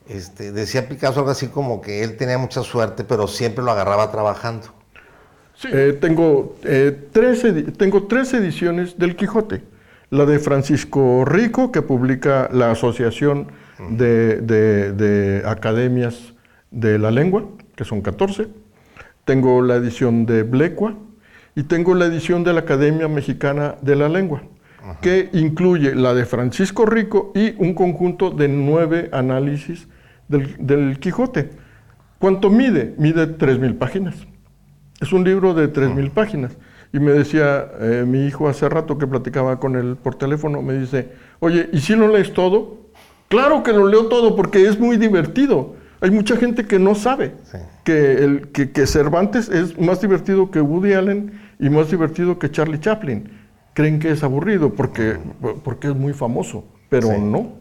este, 0.09 0.53
decía 0.53 0.87
Picasso 0.89 1.21
algo 1.21 1.31
así 1.31 1.49
como 1.49 1.81
que 1.81 2.03
él 2.05 2.17
tenía 2.17 2.37
mucha 2.39 2.63
suerte, 2.63 3.05
pero 3.05 3.27
siempre 3.27 3.65
lo 3.65 3.71
agarraba 3.71 4.11
trabajando. 4.11 4.67
Eh, 5.73 5.97
tengo, 5.99 6.57
eh, 6.65 7.09
tres 7.13 7.43
tengo 7.79 8.03
tres 8.07 8.35
ediciones 8.35 8.99
del 8.99 9.17
Quijote. 9.17 9.63
La 10.11 10.27
de 10.27 10.39
Francisco 10.39 11.25
Rico, 11.25 11.73
que 11.73 11.81
publica 11.83 12.49
la 12.53 12.71
Asociación 12.71 13.49
de, 13.91 14.41
de, 14.43 15.43
Academias 15.47 16.35
de 16.71 16.99
la 16.99 17.11
Lengua, 17.11 17.45
que 17.75 17.85
son 17.85 18.03
14. 18.03 18.49
Tengo 19.25 19.63
la 19.63 19.77
edición 19.77 20.27
de 20.27 20.43
Blecua 20.43 20.95
y 21.57 21.65
tengo 21.65 21.95
la 21.95 22.05
edición 22.05 22.45
de 22.45 22.53
la 22.53 22.61
Academia 22.61 23.09
Mexicana 23.09 23.77
de 23.81 23.97
la 23.97 24.09
Lengua, 24.09 24.43
que 25.01 25.31
incluye 25.33 25.95
la 25.95 26.15
de 26.15 26.27
Francisco 26.27 26.85
Rico 26.87 27.33
y 27.35 27.55
un 27.57 27.75
conjunto 27.75 28.31
de 28.31 28.47
nueve 28.47 29.09
análisis 29.11 29.89
del, 30.29 30.55
del 30.59 31.01
Quijote. 31.01 31.51
¿Cuánto 32.19 32.51
mide? 32.51 32.95
Mide 32.99 33.39
3.000 33.39 33.79
páginas. 33.79 34.15
Es 35.01 35.13
un 35.13 35.25
libro 35.25 35.55
de 35.55 35.73
3.000 35.73 36.11
páginas. 36.11 36.57
Y 36.93 37.01
me 37.01 37.13
decía 37.13 37.69
eh, 37.81 38.05
mi 38.07 38.27
hijo 38.27 38.49
hace 38.49 38.69
rato 38.69 38.99
que 38.99 39.07
platicaba 39.07 39.59
con 39.59 39.77
él 39.77 39.97
por 39.97 40.15
teléfono, 40.15 40.63
me 40.63 40.75
dice, 40.75 41.09
oye, 41.41 41.69
¿y 41.73 41.81
si 41.81 41.97
lo 41.97 42.09
lees 42.09 42.33
todo? 42.33 42.87
Claro 43.29 43.63
que 43.63 43.73
lo 43.73 43.89
leo 43.89 44.07
todo 44.07 44.37
porque 44.37 44.67
es 44.67 44.79
muy 44.79 44.99
divertido. 44.99 45.75
Hay 46.01 46.11
mucha 46.11 46.37
gente 46.37 46.67
que 46.67 46.79
no 46.79 46.95
sabe 46.95 47.33
que, 47.85 48.13
el, 48.13 48.49
que, 48.49 48.87
Cervantes 48.87 49.49
es 49.49 49.79
más 49.79 50.01
divertido 50.01 50.51
que 50.51 50.61
Woody 50.61 50.93
Allen 50.93 51.46
y 51.59 51.71
más 51.71 51.91
divertido 51.91 52.39
que 52.39 52.51
Charlie 52.51 52.81
Chaplin. 52.81 53.31
Creen 53.75 53.99
que 53.99 54.11
es 54.11 54.23
aburrido 54.23 54.73
porque, 54.73 55.19
porque 55.63 55.89
es 55.89 55.95
muy 55.95 56.13
famoso, 56.13 56.65
pero 56.89 57.19
no. 57.19 57.53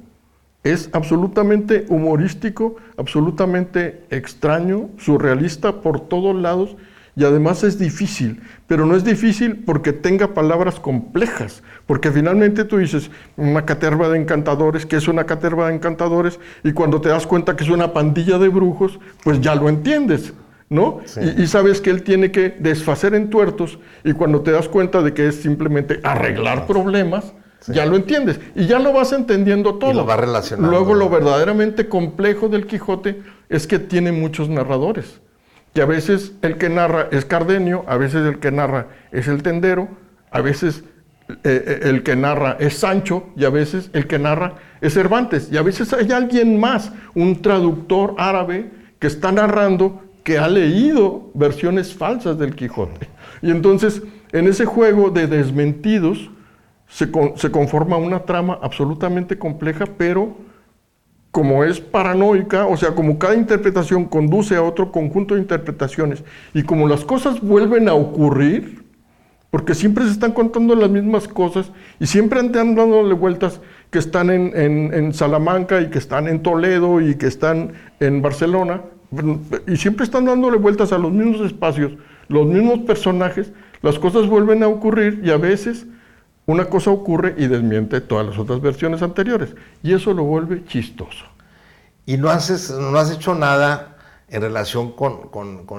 Es 0.63 0.89
absolutamente 0.93 1.85
humorístico, 1.89 2.77
absolutamente 2.97 4.03
extraño, 4.09 4.89
surrealista 4.97 5.81
por 5.81 6.07
todos 6.07 6.35
lados 6.35 6.75
y 7.15 7.23
además 7.23 7.63
es 7.63 7.79
difícil, 7.79 8.41
pero 8.67 8.85
no 8.85 8.95
es 8.95 9.03
difícil 9.03 9.63
porque 9.65 9.93
tenga 9.93 10.33
palabras 10.33 10.79
complejas, 10.79 11.63
porque 11.85 12.11
finalmente 12.11 12.65
tú 12.65 12.77
dices 12.77 13.09
una 13.37 13.65
caterva 13.65 14.09
de 14.09 14.19
encantadores, 14.19 14.85
que 14.85 14.97
es 14.97 15.07
una 15.07 15.25
caterva 15.25 15.67
de 15.69 15.75
encantadores, 15.75 16.39
y 16.63 16.73
cuando 16.73 16.99
te 16.99 17.09
das 17.09 17.25
cuenta 17.25 17.55
que 17.55 17.63
es 17.63 17.69
una 17.69 17.93
pandilla 17.93 18.37
de 18.37 18.49
brujos, 18.49 18.99
pues 19.23 19.39
ya 19.39 19.55
lo 19.55 19.69
entiendes, 19.69 20.33
¿no? 20.69 21.01
Y, 21.37 21.47
sabes 21.47 21.81
que 21.81 21.89
él 21.89 22.03
tiene 22.03 22.31
que 22.31 22.49
desfacer 22.49 23.13
en 23.13 23.29
tuertos, 23.29 23.79
y 24.03 24.13
cuando 24.13 24.41
te 24.41 24.51
das 24.51 24.67
cuenta 24.67 25.01
de 25.01 25.13
que 25.13 25.27
es 25.27 25.35
simplemente 25.35 25.99
arreglar 26.03 26.67
problemas, 26.67 27.33
ya 27.67 27.85
lo 27.85 27.95
entiendes, 27.95 28.39
y 28.55 28.67
ya 28.67 28.79
lo 28.79 28.93
vas 28.93 29.11
entendiendo 29.11 29.75
todo. 29.75 29.91
Y 29.91 29.95
lo 29.95 30.05
va 30.05 30.17
relacionando. 30.17 30.69
Luego 30.69 30.93
lo 30.93 31.09
verdaderamente 31.09 31.87
complejo 31.87 32.49
del 32.49 32.67
Quijote 32.67 33.21
es 33.49 33.67
que 33.67 33.79
tiene 33.79 34.11
muchos 34.11 34.49
narradores 34.49 35.21
que 35.75 35.81
a 35.81 35.85
veces 35.85 36.31
el 36.41 36.57
que 36.57 36.69
narra 36.69 37.09
es 37.11 37.25
Cardenio, 37.25 37.83
a 37.87 37.97
veces 37.97 38.25
el 38.25 38.39
que 38.39 38.49
narra 38.49 38.87
es 39.11 39.27
el 39.27 39.43
tendero, 39.43 39.89
a 40.31 40.39
veces 40.39 40.85
eh, 41.27 41.33
eh, 41.43 41.79
el 41.83 42.01
que 42.01 42.15
narra 42.15 42.55
es 42.61 42.77
Sancho 42.77 43.25
y 43.35 43.43
a 43.43 43.49
veces 43.49 43.89
el 43.91 44.07
que 44.07 44.17
narra 44.17 44.55
es 44.79 44.93
Cervantes 44.93 45.49
y 45.51 45.57
a 45.57 45.61
veces 45.61 45.91
hay 45.91 46.13
alguien 46.13 46.61
más, 46.61 46.93
un 47.13 47.41
traductor 47.41 48.15
árabe 48.17 48.71
que 48.99 49.07
está 49.07 49.33
narrando 49.33 50.01
que 50.25 50.39
ha 50.39 50.49
leído 50.49 51.29
versiones 51.35 51.93
falsas 51.93 52.37
del 52.37 52.55
Quijote. 52.55 53.07
Y 53.41 53.51
entonces 53.51 54.01
en 54.33 54.47
ese 54.47 54.65
juego 54.65 55.11
de 55.11 55.27
desmentidos 55.27 56.31
se, 56.87 57.09
se 57.35 57.51
conforma 57.51 57.95
una 57.97 58.23
trama 58.23 58.59
absolutamente 58.61 59.37
compleja, 59.37 59.85
pero 59.97 60.35
como 61.29 61.63
es 61.63 61.79
paranoica, 61.79 62.65
o 62.65 62.75
sea, 62.75 62.95
como 62.95 63.19
cada 63.19 63.35
interpretación 63.35 64.05
conduce 64.05 64.55
a 64.55 64.63
otro 64.63 64.91
conjunto 64.91 65.35
de 65.35 65.41
interpretaciones 65.41 66.23
y 66.53 66.63
como 66.63 66.87
las 66.87 67.05
cosas 67.05 67.39
vuelven 67.41 67.87
a 67.87 67.93
ocurrir, 67.93 68.83
porque 69.51 69.75
siempre 69.75 70.05
se 70.05 70.11
están 70.11 70.31
contando 70.31 70.75
las 70.75 70.89
mismas 70.89 71.27
cosas 71.27 71.71
y 71.99 72.07
siempre 72.07 72.39
andan 72.39 72.73
dándole 72.73 73.13
vueltas 73.13 73.61
que 73.91 73.99
están 73.99 74.31
en, 74.31 75.13
Salamanca 75.13 75.81
y 75.81 75.89
que 75.91 75.99
están 75.99 76.27
en 76.27 76.41
Toledo 76.41 76.99
y 76.99 77.15
que 77.15 77.27
están 77.27 77.73
en 77.99 78.23
Barcelona, 78.23 78.81
y 79.67 79.77
siempre 79.77 80.05
están 80.05 80.25
dándole 80.25 80.57
vueltas 80.57 80.91
a 80.91 80.97
los 80.97 81.11
mismos 81.11 81.41
espacios, 81.41 81.93
los 82.27 82.45
mismos 82.45 82.79
personajes, 82.79 83.51
las 83.81 83.99
cosas 83.99 84.27
vuelven 84.27 84.63
a 84.63 84.67
ocurrir 84.67 85.21
y 85.23 85.31
a 85.31 85.37
veces 85.37 85.85
una 86.45 86.65
cosa 86.65 86.91
ocurre 86.91 87.35
y 87.37 87.47
desmiente 87.47 88.01
todas 88.01 88.25
las 88.25 88.37
otras 88.37 88.61
versiones 88.61 89.01
anteriores. 89.01 89.55
Y 89.81 89.93
eso 89.93 90.13
lo 90.13 90.23
vuelve 90.23 90.63
chistoso. 90.65 91.25
¿Y 92.05 92.17
no, 92.17 92.29
haces, 92.29 92.69
no 92.69 92.97
has 92.97 93.11
hecho 93.11 93.33
nada 93.33 93.97
en 94.29 94.41
relación 94.41 94.91
con, 94.91 95.29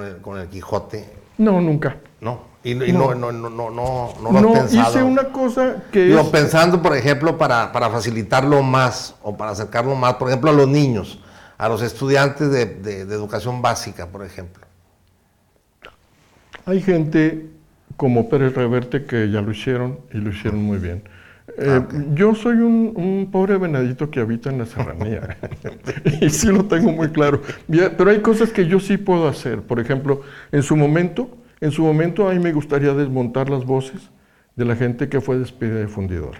el, 0.03 0.49
Quijote? 0.49 1.09
No, 1.39 1.61
nunca. 1.61 1.97
No. 2.21 2.57
Y, 2.65 2.75
no. 2.75 3.15
no, 3.15 3.31
no, 3.31 3.49
no, 3.49 3.71
no, 3.71 3.71
no, 3.71 4.41
lo 4.41 4.55
has 4.55 4.59
pensado. 4.59 4.91
hice 4.91 5.03
una 5.05 5.25
cosa 5.25 5.85
que 5.93 6.07
Digo, 6.07 6.29
pensando, 6.33 6.83
por 6.83 6.97
ejemplo, 6.97 7.39
para, 7.39 7.71
facilitarlo 7.71 8.61
más 8.65 9.15
o 9.23 9.37
para 9.37 9.53
acercarlo 9.53 9.95
más, 9.95 10.15
por 10.15 10.29
ejemplo, 10.29 10.51
a 10.51 10.53
los 10.53 10.67
niños, 10.67 11.21
a 11.59 11.69
los 11.69 11.83
estudiantes 11.83 12.51
de, 12.51 12.67
de 13.07 13.15
educación 13.15 13.63
básica, 13.63 14.07
por 14.09 14.25
ejemplo. 14.25 14.67
Hay 16.67 16.81
gente 16.81 17.47
como 17.97 18.29
Pérez 18.29 18.55
Reverte, 18.55 19.05
que 19.05 19.31
ya 19.31 19.41
lo 19.41 19.51
hicieron 19.51 20.01
y 20.13 20.19
lo 20.19 20.31
hicieron 20.31 20.63
muy 20.63 20.79
bien. 20.79 21.03
Eh, 21.59 21.69
ah, 21.69 21.89
yo 22.13 22.35
soy 22.35 22.57
un, 22.57 23.29
pobre 23.31 23.57
venadito 23.57 24.11
que 24.11 24.21
habita 24.21 24.51
en 24.51 24.59
la 24.59 24.67
serranía 24.67 25.39
y 26.21 26.29
sí 26.29 26.49
lo 26.49 26.65
tengo 26.65 26.93
muy 26.93 27.09
claro. 27.09 27.41
Pero 27.69 28.11
hay 28.11 28.21
cosas 28.21 28.51
que 28.51 28.67
yo 28.67 28.81
sí 28.81 28.97
puedo 28.97 29.29
hacer. 29.29 29.63
Por 29.63 29.81
ejemplo, 29.81 30.23
en 30.53 30.63
su 30.63 30.77
momento, 30.77 31.31
en 31.61 31.71
su 31.71 31.83
momento 31.83 32.29
a 32.29 32.35
mí 32.35 32.41
me 32.41 32.53
gustaría 32.53 32.93
desmontar 32.93 33.49
las 33.49 33.65
voces 33.65 34.11
de 34.57 34.65
la 34.65 34.77
gente 34.77 35.09
que 35.09 35.21
fue 35.21 35.39
despedida 35.39 35.77
de 35.77 35.89
fundidora. 35.89 36.39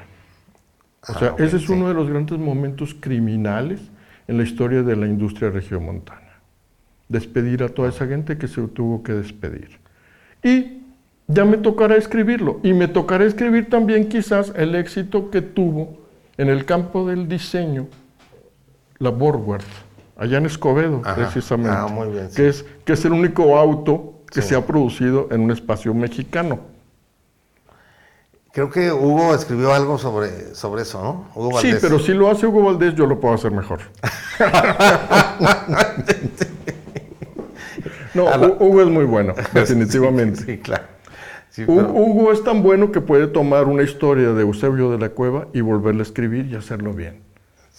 O 1.09 1.19
sea, 1.19 1.29
ah, 1.29 1.43
ese 1.43 1.57
es 1.57 1.69
uno 1.69 1.89
de 1.89 1.95
los 1.95 2.09
grandes 2.11 2.39
momentos 2.39 2.97
criminales 2.99 3.81
en 4.29 4.37
la 4.37 4.43
historia 4.43 4.83
de 4.83 4.97
la 4.97 5.07
industria 5.07 5.51
regiomontana. 5.51 6.41
Despedir 7.09 7.63
a 7.63 7.69
toda 7.69 7.89
esa 7.89 8.07
gente 8.07 8.37
que 8.37 8.49
se 8.49 8.61
tuvo 8.69 9.03
que 9.03 9.13
despedir. 9.13 9.79
Y 10.43 10.83
ya 11.29 11.45
me 11.45 11.57
tocará 11.57 11.97
escribirlo. 11.97 12.61
Y 12.63 12.73
me 12.73 12.89
tocará 12.89 13.25
escribir 13.25 13.69
también 13.69 14.09
quizás 14.09 14.53
el 14.57 14.75
éxito 14.75 15.31
que 15.31 15.43
tuvo 15.43 15.99
en 16.37 16.49
el 16.49 16.65
campo 16.65 17.07
del 17.07 17.29
diseño 17.29 17.87
la 18.99 19.11
Borworth, 19.11 19.65
allá 20.17 20.39
en 20.39 20.47
Escobedo, 20.47 21.03
precisamente. 21.03 21.77
Ah, 21.77 21.87
muy 21.87 22.09
bien, 22.09 22.29
que, 22.35 22.49
es, 22.49 22.65
que 22.85 22.95
es 22.95 23.05
el 23.05 23.13
único 23.13 23.57
auto 23.57 24.23
que 24.31 24.43
se 24.43 24.55
ha 24.55 24.67
producido 24.67 25.29
en 25.31 25.43
un 25.43 25.51
espacio 25.51 25.93
mexicano. 25.95 26.61
Creo 28.57 28.71
que 28.71 28.91
Hugo 28.91 29.35
escribió 29.35 29.75
algo 29.75 29.99
sobre, 29.99 30.55
sobre 30.55 30.81
eso, 30.81 31.03
¿no? 31.03 31.27
Hugo 31.35 31.61
Sí, 31.61 31.75
pero 31.79 31.99
si 31.99 32.15
lo 32.15 32.31
hace 32.31 32.47
Hugo 32.47 32.63
Valdés, 32.63 32.95
yo 32.95 33.05
lo 33.05 33.21
puedo 33.21 33.35
hacer 33.35 33.51
mejor. 33.51 33.81
no, 38.15 38.25
Hugo 38.59 38.81
es 38.81 38.89
muy 38.89 39.05
bueno, 39.05 39.35
definitivamente. 39.53 40.41
sí, 40.41 40.57
claro. 40.57 40.85
Hugo 41.69 42.33
es 42.33 42.43
tan 42.45 42.63
bueno 42.63 42.93
que 42.93 43.03
puede 43.03 43.27
tomar 43.27 43.67
una 43.67 43.83
historia 43.83 44.33
de 44.33 44.41
Eusebio 44.41 44.91
de 44.91 45.01
la 45.01 45.11
Cueva 45.11 45.49
y 45.53 45.61
volverla 45.61 46.01
a 46.01 46.05
escribir 46.05 46.47
y 46.47 46.55
hacerlo 46.55 46.95
bien. 46.95 47.25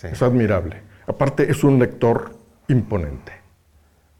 Es 0.04 0.22
admirable. 0.22 0.84
Aparte, 1.08 1.50
es 1.50 1.64
un 1.64 1.80
lector 1.80 2.36
imponente. 2.68 3.32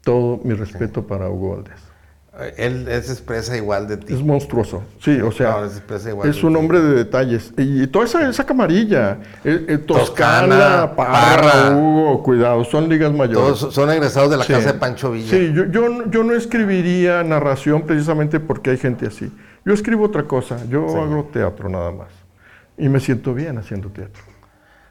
Todo 0.02 0.40
mi 0.42 0.54
respeto 0.54 1.06
para 1.06 1.30
Hugo 1.30 1.50
Valdés. 1.50 1.80
Él, 2.56 2.86
se 2.86 3.12
expresa 3.12 3.56
igual 3.56 3.88
de 3.88 3.96
ti. 3.96 4.14
Es 4.14 4.22
monstruoso, 4.22 4.82
sí, 5.00 5.20
o 5.20 5.32
sea, 5.32 5.68
es 6.24 6.44
un 6.44 6.56
hombre 6.56 6.80
de 6.80 6.94
detalles. 6.94 7.52
Y, 7.56 7.86
toda 7.88 8.04
esa, 8.04 8.28
esa 8.28 8.46
camarilla, 8.46 9.18
eh, 9.44 9.66
eh, 9.68 9.78
Toscana, 9.78 10.94
Parra, 10.94 11.76
Hugo, 11.76 12.22
cuidado, 12.22 12.64
son 12.64 12.88
ligas 12.88 13.12
mayores. 13.12 13.60
Todos 13.60 13.74
son 13.74 13.90
egresados 13.90 14.30
de 14.30 14.36
la 14.36 14.44
casa 14.44 14.72
de 14.72 14.78
Pancho 14.78 15.10
Villa. 15.10 15.30
Sí, 15.30 15.52
yo, 15.52 15.64
yo, 15.64 16.08
yo, 16.10 16.22
no 16.22 16.32
escribiría 16.34 17.24
narración 17.24 17.82
precisamente 17.82 18.38
porque 18.38 18.70
hay 18.70 18.78
gente 18.78 19.06
así. 19.06 19.32
Yo 19.64 19.74
escribo 19.74 20.04
otra 20.04 20.22
cosa, 20.22 20.58
yo 20.68 20.86
hago 21.00 21.24
teatro 21.32 21.68
nada 21.68 21.90
más. 21.90 22.08
Y 22.76 22.88
me 22.88 23.00
siento 23.00 23.34
bien 23.34 23.58
haciendo 23.58 23.88
teatro. 23.88 24.22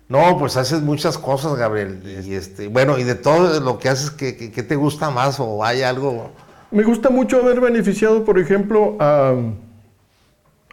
No, 0.10 0.38
pues 0.38 0.56
haces 0.56 0.82
muchas 0.82 1.18
cosas, 1.18 1.56
Gabriel. 1.56 2.02
Y 2.26 2.34
este, 2.34 2.68
bueno, 2.68 2.98
y 2.98 3.04
de 3.04 3.16
todo 3.16 3.60
lo 3.60 3.78
que 3.78 3.90
haces, 3.90 4.12
¿qué, 4.12 4.34
te 4.34 4.76
gusta 4.76 5.10
más 5.10 5.40
o 5.40 5.64
hay 5.66 5.82
algo? 5.82 6.32
Me 6.72 6.84
gusta 6.84 7.10
mucho 7.10 7.42
haber 7.42 7.62
beneficiado, 7.62 8.26
por 8.26 8.40
ejemplo, 8.40 8.98
a, 9.00 9.34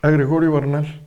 a 0.03 0.11
Gregorio 0.11 0.53
Bernal. 0.53 1.03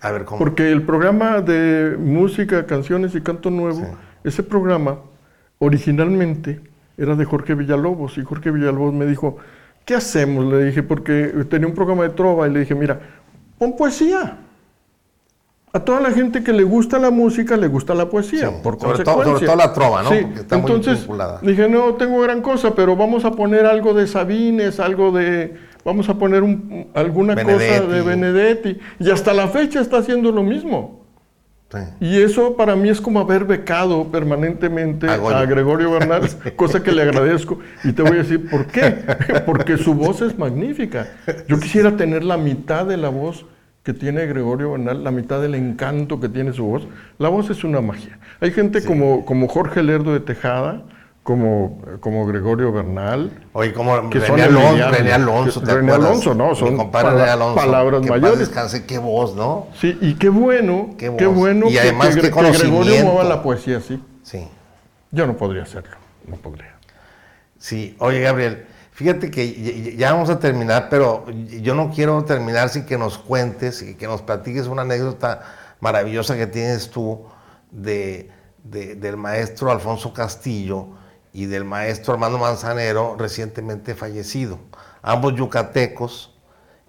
A 0.00 0.12
ver, 0.12 0.24
¿cómo? 0.24 0.38
Porque 0.38 0.70
el 0.70 0.82
programa 0.82 1.40
de 1.40 1.96
música, 1.98 2.66
canciones 2.66 3.14
y 3.14 3.20
canto 3.20 3.50
nuevo, 3.50 3.96
ese 4.22 4.42
programa 4.42 4.98
originalmente 5.58 6.60
era 6.96 7.16
de 7.16 7.24
Jorge 7.24 7.54
Villalobos 7.54 8.18
y 8.18 8.22
Jorge 8.22 8.50
Villalobos 8.50 8.94
me 8.94 9.06
dijo, 9.06 9.38
¿qué 9.84 9.94
hacemos? 9.94 10.44
Le 10.46 10.64
dije, 10.64 10.82
porque 10.82 11.44
tenía 11.48 11.66
un 11.66 11.74
programa 11.74 12.04
de 12.04 12.10
trova 12.10 12.46
y 12.46 12.52
le 12.52 12.60
dije, 12.60 12.74
mira, 12.74 13.00
pon 13.58 13.76
poesía. 13.76 14.38
A 15.76 15.84
toda 15.84 16.00
la 16.00 16.10
gente 16.10 16.42
que 16.42 16.54
le 16.54 16.62
gusta 16.62 16.98
la 16.98 17.10
música, 17.10 17.54
le 17.54 17.66
gusta 17.68 17.94
la 17.94 18.08
poesía, 18.08 18.50
por 18.62 18.78
sobre 18.80 19.04
consecuencia. 19.04 19.04
Todo, 19.04 19.24
sobre 19.34 19.46
todo 19.46 19.56
la 19.56 19.72
trova, 19.74 20.02
¿no? 20.02 20.08
Sí. 20.08 20.26
Entonces, 20.50 21.06
dije, 21.42 21.68
no 21.68 21.94
tengo 21.96 22.18
gran 22.22 22.40
cosa, 22.40 22.74
pero 22.74 22.96
vamos 22.96 23.26
a 23.26 23.32
poner 23.32 23.66
algo 23.66 23.92
de 23.92 24.06
Sabines, 24.06 24.80
algo 24.80 25.12
de 25.12 25.54
vamos 25.84 26.08
a 26.08 26.14
poner 26.14 26.42
un- 26.42 26.86
alguna 26.94 27.34
cosa 27.34 27.80
de 27.82 28.00
Benedetti. 28.00 28.78
Y 28.98 29.10
hasta 29.10 29.34
la 29.34 29.48
fecha 29.48 29.80
está 29.82 29.98
haciendo 29.98 30.32
lo 30.32 30.42
mismo. 30.42 31.04
Sí. 31.70 31.78
Y 32.00 32.22
eso 32.22 32.56
para 32.56 32.74
mí 32.74 32.88
es 32.88 33.00
como 33.00 33.20
haber 33.20 33.44
becado 33.44 34.04
permanentemente 34.10 35.10
a 35.10 35.44
Gregorio 35.44 35.90
Bernal, 35.90 36.22
cosa 36.56 36.82
que 36.82 36.90
le 36.92 37.02
agradezco. 37.02 37.58
Y 37.84 37.92
te 37.92 38.00
voy 38.00 38.12
a 38.12 38.22
decir 38.22 38.48
por 38.48 38.66
qué. 38.66 38.94
Porque 39.44 39.76
su 39.76 39.92
voz 39.92 40.22
es 40.22 40.38
magnífica. 40.38 41.06
Yo 41.48 41.58
quisiera 41.60 41.96
tener 41.98 42.24
la 42.24 42.38
mitad 42.38 42.86
de 42.86 42.96
la 42.96 43.10
voz 43.10 43.44
que 43.86 43.94
tiene 43.94 44.26
Gregorio 44.26 44.72
Bernal, 44.72 45.04
la 45.04 45.12
mitad 45.12 45.40
del 45.40 45.54
encanto 45.54 46.18
que 46.18 46.28
tiene 46.28 46.52
su 46.52 46.64
voz. 46.66 46.88
La 47.18 47.28
voz 47.28 47.50
es 47.50 47.62
una 47.62 47.80
magia. 47.80 48.18
Hay 48.40 48.50
gente 48.50 48.84
como, 48.84 49.24
como 49.24 49.46
Jorge 49.46 49.80
Lerdo 49.84 50.12
de 50.12 50.18
Tejada, 50.18 50.82
como, 51.22 51.80
como 52.00 52.26
Gregorio 52.26 52.72
Bernal, 52.72 53.30
Oye, 53.52 53.72
como 53.72 54.10
Que 54.10 54.18
René, 54.18 54.26
son 54.26 54.40
Alonso. 54.40 54.90
René 54.90 55.12
Alonso, 55.12 55.60
¿te 55.60 55.66
René 55.72 55.92
acuerdas? 55.92 56.10
Alonso, 56.10 56.34
no, 56.34 56.54
son 56.56 56.90
pala- 56.90 57.32
Alonso, 57.32 57.54
palabras 57.54 58.00
que 58.02 58.10
mayores. 58.10 58.40
descanse, 58.40 58.86
qué 58.86 58.98
voz, 58.98 59.36
¿no? 59.36 59.68
Sí, 59.80 59.96
y 60.00 60.14
qué 60.14 60.30
bueno, 60.30 60.90
Qué 60.98 61.08
bueno 61.08 61.68
Y 61.68 61.74
que- 61.74 61.80
además, 61.80 62.08
que, 62.08 62.22
qué 62.22 62.30
que 62.32 62.58
Gregorio 62.58 63.04
mueva 63.04 63.22
la 63.22 63.40
poesía 63.40 63.76
así. 63.76 64.02
Sí. 64.24 64.48
Yo 65.12 65.28
no 65.28 65.36
podría 65.36 65.62
hacerlo, 65.62 65.94
no 66.26 66.34
podría. 66.34 66.74
Sí, 67.56 67.94
oye 68.00 68.20
Gabriel, 68.20 68.66
fíjate 68.96 69.30
que 69.30 69.94
ya- 69.96 70.12
vamos 70.12 70.30
a 70.30 70.38
terminar, 70.38 70.88
pero 70.88 71.26
yo 71.30 71.74
no 71.74 71.90
quiero 71.94 72.24
terminar 72.24 72.70
sin 72.70 72.84
que 72.86 72.96
nos 72.96 73.18
cuentes 73.18 73.82
y 73.82 73.94
que 73.94 74.06
nos 74.06 74.22
platiques 74.22 74.66
una 74.66 74.82
anécdota 74.82 75.42
maravillosa 75.80 76.34
que 76.36 76.46
tienes 76.46 76.90
tú 76.90 77.24
de, 77.70 78.30
de- 78.64 78.94
del 78.96 79.18
maestro 79.18 79.70
Alfonso 79.70 80.14
Castillo 80.14 80.88
y 81.34 81.44
del 81.44 81.64
maestro 81.64 82.14
Armando 82.14 82.38
Manzanero 82.38 83.16
recientemente 83.18 83.94
fallecido, 83.94 84.58
ambos 85.02 85.34
yucatecos. 85.36 86.32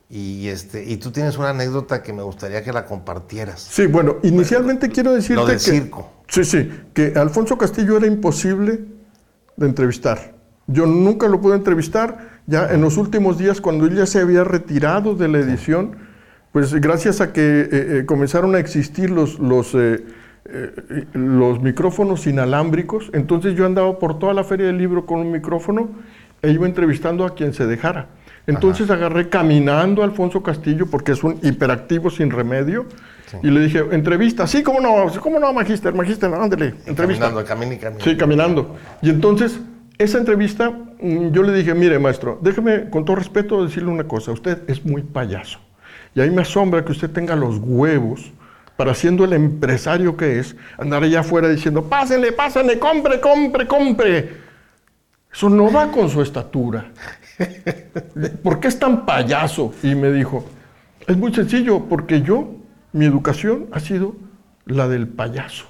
Y, 0.10 0.48
este, 0.48 0.86
y 0.86 0.96
tú 0.96 1.12
tienes 1.12 1.38
una 1.38 1.50
anécdota 1.50 2.02
que 2.02 2.14
me 2.14 2.24
gustaría 2.24 2.64
que 2.64 2.72
la 2.72 2.86
compartieras. 2.86 3.60
Sí, 3.60 3.88
bueno, 3.88 4.16
inicialmente 4.24 4.88
quiero 4.88 5.12
decirte 5.12 5.36
Lo 5.42 5.46
del 5.46 5.58
que... 5.58 5.64
circo. 5.64 6.10
Sí, 6.30 6.46
sí, 6.46 6.72
que 6.94 7.12
Alfonso 7.18 7.58
Castillo 7.58 7.98
era 7.98 8.08
imposible 8.08 8.86
de 9.58 9.66
entrevistar. 9.68 10.37
Yo 10.68 10.86
nunca 10.86 11.28
lo 11.28 11.42
pude 11.42 11.56
entrevistar. 11.56 12.38
Ya 12.46 12.72
en 12.72 12.82
los 12.82 12.98
últimos 12.98 13.38
días, 13.38 13.62
cuando 13.62 13.86
él 13.86 13.96
ya 13.96 14.06
se 14.06 14.20
había 14.20 14.44
retirado 14.44 15.16
de 15.16 15.28
la 15.28 15.40
edición, 15.40 15.96
pues 16.52 16.74
gracias 16.76 17.22
a 17.22 17.34
que 17.34 17.42
eh, 17.42 17.70
eh, 17.72 18.06
comenzaron 18.06 18.56
a 18.56 18.60
existir 18.60 19.10
los, 19.10 19.40
los, 19.40 19.74
eh, 19.76 20.04
eh, 20.50 21.06
los 21.14 21.62
micrófonos 21.62 22.26
inalámbricos, 22.26 23.10
entonces 23.14 23.56
yo 23.56 23.66
andaba 23.66 24.00
por 24.00 24.18
toda 24.18 24.34
la 24.34 24.46
feria 24.46 24.68
del 24.68 24.78
libro 24.78 25.06
con 25.06 25.20
un 25.20 25.32
micrófono 25.32 25.90
e 26.42 26.52
iba 26.52 26.66
entrevistando 26.66 27.26
a 27.26 27.36
quien 27.36 27.54
se 27.54 27.68
dejara. 27.68 28.08
Entonces 28.46 28.90
agarré 28.90 29.28
caminando 29.28 30.02
a 30.02 30.06
Alfonso 30.06 30.42
Castillo, 30.42 30.86
porque 30.86 31.12
es 31.12 31.22
un 31.22 31.38
hiperactivo 31.44 32.10
sin 32.10 32.32
remedio, 32.32 32.86
y 33.44 33.50
le 33.50 33.60
dije, 33.60 33.84
entrevista, 33.92 34.48
sí, 34.48 34.64
cómo 34.64 34.80
no, 34.80 35.12
cómo 35.20 35.38
no, 35.38 35.52
magister, 35.52 35.94
magister, 35.94 36.34
ándale, 36.34 36.76
entrevista. 36.86 37.26
Caminando, 37.26 37.44
camina 37.46 37.74
y 37.74 37.78
camina. 37.78 38.04
Sí, 38.06 38.16
caminando. 38.16 38.78
Y 39.02 39.10
entonces, 39.10 39.60
esa 39.98 40.18
entrevista, 40.18 40.70
mm, 40.70 41.32
yo 41.32 41.44
le 41.44 41.54
dije, 41.54 41.74
mire, 41.74 42.00
maestro, 42.00 42.40
déjeme 42.42 42.90
con 42.90 43.06
todo 43.06 43.16
respeto 43.16 43.64
decirle 43.64 43.90
una 43.90 44.08
cosa, 44.08 44.32
usted 44.32 44.70
es 44.70 44.86
muy 44.86 45.02
payaso. 45.02 45.60
Y 46.14 46.22
ahí 46.22 46.30
me 46.30 46.42
asombra 46.42 46.84
que 46.84 46.92
usted 46.92 47.10
tenga 47.10 47.36
los 47.36 47.58
huevos 47.60 48.32
para 48.76 48.94
siendo 48.94 49.26
el 49.26 49.34
empresario 49.34 50.16
que 50.16 50.40
es, 50.40 50.56
andar 50.78 51.04
allá 51.04 51.22
afuera 51.22 51.50
diciendo, 51.50 51.84
pásenle, 51.84 52.32
pásenle, 52.32 52.78
compre, 52.78 53.20
compre, 53.20 53.68
compre. 53.68 54.38
Eso 55.34 55.50
no 55.50 55.72
va 55.72 55.92
con 55.92 56.10
su 56.10 56.22
estatura. 56.22 56.92
¿Por 58.44 58.60
qué 58.60 58.68
es 58.68 58.78
tan 58.78 59.06
payaso? 59.06 59.74
Y 59.82 59.96
me 59.96 60.12
dijo, 60.12 60.48
es 61.08 61.18
muy 61.18 61.34
sencillo, 61.34 61.86
porque 61.86 62.22
yo, 62.22 62.56
mi 62.94 63.06
educación 63.06 63.68
ha 63.72 63.80
sido 63.80 64.16
la 64.66 64.88
del 64.88 65.08
payaso. 65.08 65.66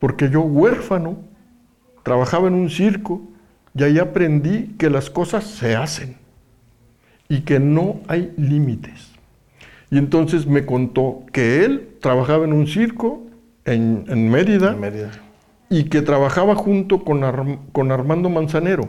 Porque 0.00 0.28
yo, 0.28 0.40
huérfano, 0.40 1.18
trabajaba 2.02 2.48
en 2.48 2.54
un 2.54 2.70
circo 2.70 3.22
y 3.74 3.82
ahí 3.84 3.98
aprendí 3.98 4.74
que 4.78 4.90
las 4.90 5.10
cosas 5.10 5.44
se 5.44 5.76
hacen 5.76 6.16
y 7.28 7.40
que 7.42 7.58
no 7.60 8.00
hay 8.08 8.32
límites. 8.36 9.10
Y 9.90 9.98
entonces 9.98 10.46
me 10.46 10.64
contó 10.66 11.24
que 11.32 11.64
él 11.64 11.88
trabajaba 12.00 12.44
en 12.44 12.52
un 12.52 12.66
circo 12.66 13.22
en, 13.64 14.04
en 14.08 14.30
Mérida 14.30 14.72
En 14.72 14.80
Mérida. 14.80 15.10
y 15.70 15.84
que 15.84 16.02
trabajaba 16.02 16.54
junto 16.54 17.04
con, 17.04 17.20
con 17.72 17.92
Armando 17.92 18.28
Manzanero, 18.28 18.88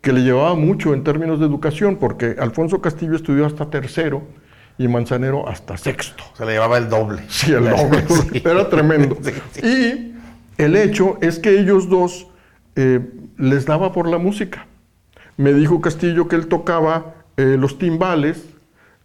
que 0.00 0.12
le 0.12 0.20
llevaba 0.22 0.54
mucho 0.54 0.94
en 0.94 1.04
términos 1.04 1.40
de 1.40 1.46
educación, 1.46 1.96
porque 1.96 2.36
Alfonso 2.38 2.80
Castillo 2.80 3.14
estudió 3.16 3.44
hasta 3.46 3.68
tercero 3.70 4.22
y 4.78 4.88
Manzanero 4.88 5.46
hasta 5.46 5.76
sexto. 5.76 6.24
Se 6.36 6.46
le 6.46 6.52
llevaba 6.52 6.78
el 6.78 6.88
doble. 6.88 7.22
Sí, 7.28 7.52
el 7.52 7.64
doble. 7.68 8.04
Sí. 8.08 8.42
Era 8.44 8.68
tremendo. 8.68 9.16
Sí, 9.22 9.32
sí. 9.52 9.60
Y 10.58 10.62
el 10.62 10.74
hecho 10.76 11.18
es 11.20 11.38
que 11.38 11.58
ellos 11.60 11.88
dos 11.90 12.26
eh, 12.76 13.00
les 13.36 13.66
daba 13.66 13.92
por 13.92 14.08
la 14.08 14.18
música. 14.18 14.66
Me 15.36 15.52
dijo 15.52 15.80
Castillo 15.80 16.28
que 16.28 16.36
él 16.36 16.46
tocaba 16.48 17.14
eh, 17.36 17.56
los 17.58 17.78
timbales, 17.78 18.44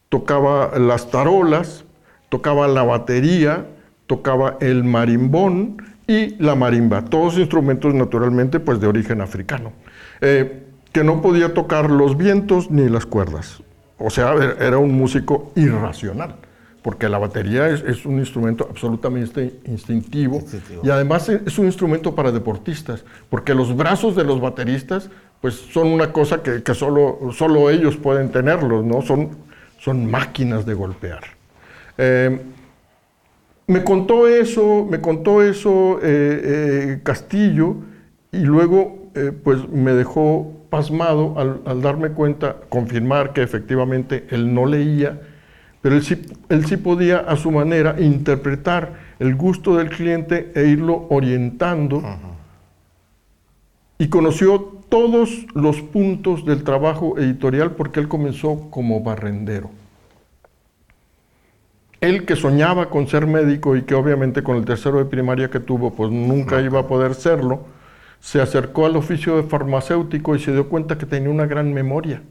tocaba 0.10 0.78
las 0.78 1.10
tarolas, 1.12 1.86
tocaba 2.30 2.68
la 2.68 2.84
batería, 2.84 3.66
tocaba 4.08 4.58
el 4.60 4.84
marimbón 4.84 5.78
y 6.08 6.36
la 6.44 6.56
marimba. 6.56 7.06
Todos 7.06 7.38
instrumentos 7.38 7.94
naturalmente 7.94 8.60
pues 8.60 8.80
de 8.80 8.88
origen 8.88 9.22
africano. 9.22 9.72
Eh, 10.22 10.64
que 10.92 11.04
no 11.04 11.22
podía 11.22 11.54
tocar 11.54 11.90
los 11.92 12.16
vientos 12.18 12.72
ni 12.72 12.88
las 12.88 13.06
cuerdas. 13.06 13.62
O 13.98 14.10
sea, 14.10 14.34
er- 14.36 14.62
era 14.62 14.78
un 14.78 14.92
músico 14.94 15.52
irracional, 15.56 16.36
porque 16.86 17.10
la 17.10 17.18
batería 17.18 17.68
es, 17.70 17.82
es 17.82 18.06
un 18.06 18.20
instrumento 18.20 18.68
absolutamente 18.70 19.56
instintivo, 19.66 20.36
Instintivo. 20.36 20.84
y 20.84 20.92
además 20.92 21.28
es 21.30 21.58
un 21.58 21.66
instrumento 21.66 22.14
para 22.14 22.32
deportistas, 22.32 23.04
porque 23.28 23.56
los 23.56 23.76
brazos 23.76 24.16
de 24.16 24.24
los 24.24 24.40
bateristas 24.40 25.10
pues 25.42 25.56
son 25.56 25.88
una 25.88 26.14
cosa 26.14 26.44
que, 26.44 26.62
que 26.62 26.76
solo, 26.76 27.32
solo 27.32 27.72
ellos 27.72 27.98
pueden 27.98 28.30
tenerlos, 28.32 28.86
¿no? 28.86 29.02
Son, 29.02 29.32
son 29.80 30.06
máquinas 30.06 30.68
de 30.68 30.76
golpear. 30.76 31.22
Eh, 31.98 32.40
me 33.66 33.84
contó 33.84 34.28
eso, 34.28 34.86
me 34.88 35.02
contó 35.02 35.42
eso 35.42 35.98
eh, 36.04 36.04
eh, 36.04 37.00
Castillo 37.02 37.78
y 38.32 38.42
luego 38.42 39.10
pues 39.44 39.68
me 39.70 39.94
dejó 39.94 40.54
pasmado 40.70 41.34
al, 41.40 41.62
al 41.66 41.82
darme 41.82 42.10
cuenta, 42.10 42.58
confirmar 42.70 43.34
que 43.34 43.42
efectivamente 43.42 44.28
él 44.30 44.54
no 44.54 44.68
leía, 44.68 45.20
pero 45.86 45.98
él 45.98 46.04
sí, 46.04 46.20
él 46.50 46.66
sí 46.66 46.78
podía 46.78 47.20
a 47.20 47.36
su 47.36 47.52
manera 47.52 48.02
interpretar 48.02 48.94
el 49.20 49.36
gusto 49.36 49.76
del 49.76 49.90
cliente 49.90 50.52
e 50.56 50.66
irlo 50.66 51.06
orientando 51.12 52.02
y 54.00 54.08
conoció 54.08 54.80
todos 54.90 55.46
los 55.54 55.84
puntos 55.84 56.44
del 56.44 56.64
trabajo 56.64 57.20
editorial 57.20 57.74
porque 57.74 58.00
él 58.00 58.08
comenzó 58.08 58.72
como 58.72 59.02
barrendero. 59.02 59.70
Él 62.02 62.26
que 62.26 62.36
soñaba 62.36 62.90
con 62.90 63.08
ser 63.08 63.28
médico 63.28 63.76
y 63.76 63.84
que 63.84 63.94
obviamente 63.94 64.42
con 64.42 64.58
el 64.58 64.66
tercero 64.66 64.98
de 64.98 65.06
primaria 65.06 65.52
que 65.52 65.60
tuvo, 65.60 65.94
pues 65.94 66.10
nunca 66.10 66.62
iba 66.62 66.80
a 66.80 66.88
poder 66.88 67.14
serlo, 67.14 67.60
se 68.20 68.42
acercó 68.42 68.88
al 68.88 68.96
oficio 68.96 69.38
de 69.38 69.44
farmacéutico 69.44 70.36
y 70.36 70.40
se 70.40 70.52
dio 70.52 70.68
cuenta 70.68 70.98
que 70.98 71.06
tenía 71.06 71.30
una 71.30 71.46
gran 71.46 71.72
memoria. 71.72 72.24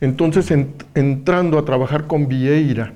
Entonces, 0.00 0.50
en- 0.50 0.74
entrando 0.94 1.58
a 1.58 1.64
trabajar 1.64 2.06
con 2.06 2.28
Vieira 2.28 2.92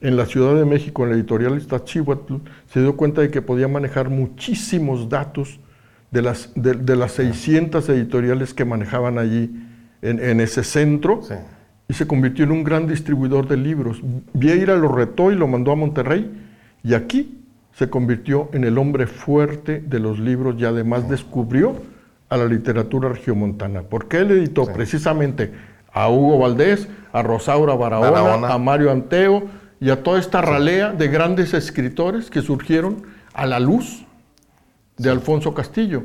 en 0.00 0.16
la 0.16 0.26
Ciudad 0.26 0.54
de 0.54 0.64
México, 0.64 1.04
en 1.04 1.10
la 1.10 1.16
editorial 1.16 1.56
Iztaccíhuatl, 1.58 2.34
se 2.72 2.80
dio 2.80 2.96
cuenta 2.96 3.20
de 3.22 3.30
que 3.30 3.42
podía 3.42 3.68
manejar 3.68 4.08
muchísimos 4.10 5.08
datos 5.08 5.58
de 6.10 6.22
las, 6.22 6.50
de, 6.54 6.74
de 6.74 6.96
las 6.96 7.12
600 7.12 7.88
editoriales 7.88 8.54
que 8.54 8.64
manejaban 8.64 9.18
allí 9.18 9.50
en, 10.02 10.20
en 10.22 10.40
ese 10.40 10.62
centro 10.64 11.20
Sí. 11.22 11.34
y 11.88 11.94
se 11.94 12.06
convirtió 12.06 12.44
en 12.44 12.52
un 12.52 12.64
gran 12.64 12.86
distribuidor 12.86 13.48
de 13.48 13.56
libros. 13.56 14.00
Vieira 14.32 14.76
lo 14.76 14.88
retó 14.88 15.32
y 15.32 15.34
lo 15.34 15.46
mandó 15.48 15.72
a 15.72 15.76
Monterrey 15.76 16.30
y 16.82 16.94
aquí 16.94 17.38
se 17.72 17.90
convirtió 17.90 18.48
en 18.52 18.64
el 18.64 18.78
hombre 18.78 19.06
fuerte 19.06 19.80
de 19.86 19.98
los 19.98 20.18
libros 20.18 20.54
y 20.58 20.64
además 20.64 21.08
descubrió 21.10 21.74
a 22.28 22.36
la 22.36 22.46
literatura 22.46 23.08
regiomontana, 23.10 23.82
porque 23.82 24.18
él 24.18 24.30
editó 24.30 24.66
precisamente 24.72 25.52
a 25.96 26.10
Hugo 26.10 26.38
Valdés, 26.38 26.88
a 27.10 27.22
Rosaura 27.22 27.74
Barahona, 27.74 28.10
Barahona. 28.10 28.52
a 28.52 28.58
Mario 28.58 28.92
Anteo 28.92 29.44
y 29.80 29.88
a 29.88 30.02
toda 30.02 30.20
esta 30.20 30.42
ralea 30.42 30.92
de 30.92 31.08
grandes 31.08 31.54
escritores 31.54 32.28
que 32.28 32.42
surgieron 32.42 33.04
a 33.32 33.46
la 33.46 33.58
luz 33.60 34.04
de 34.98 35.08
Alfonso 35.08 35.54
Castillo. 35.54 36.02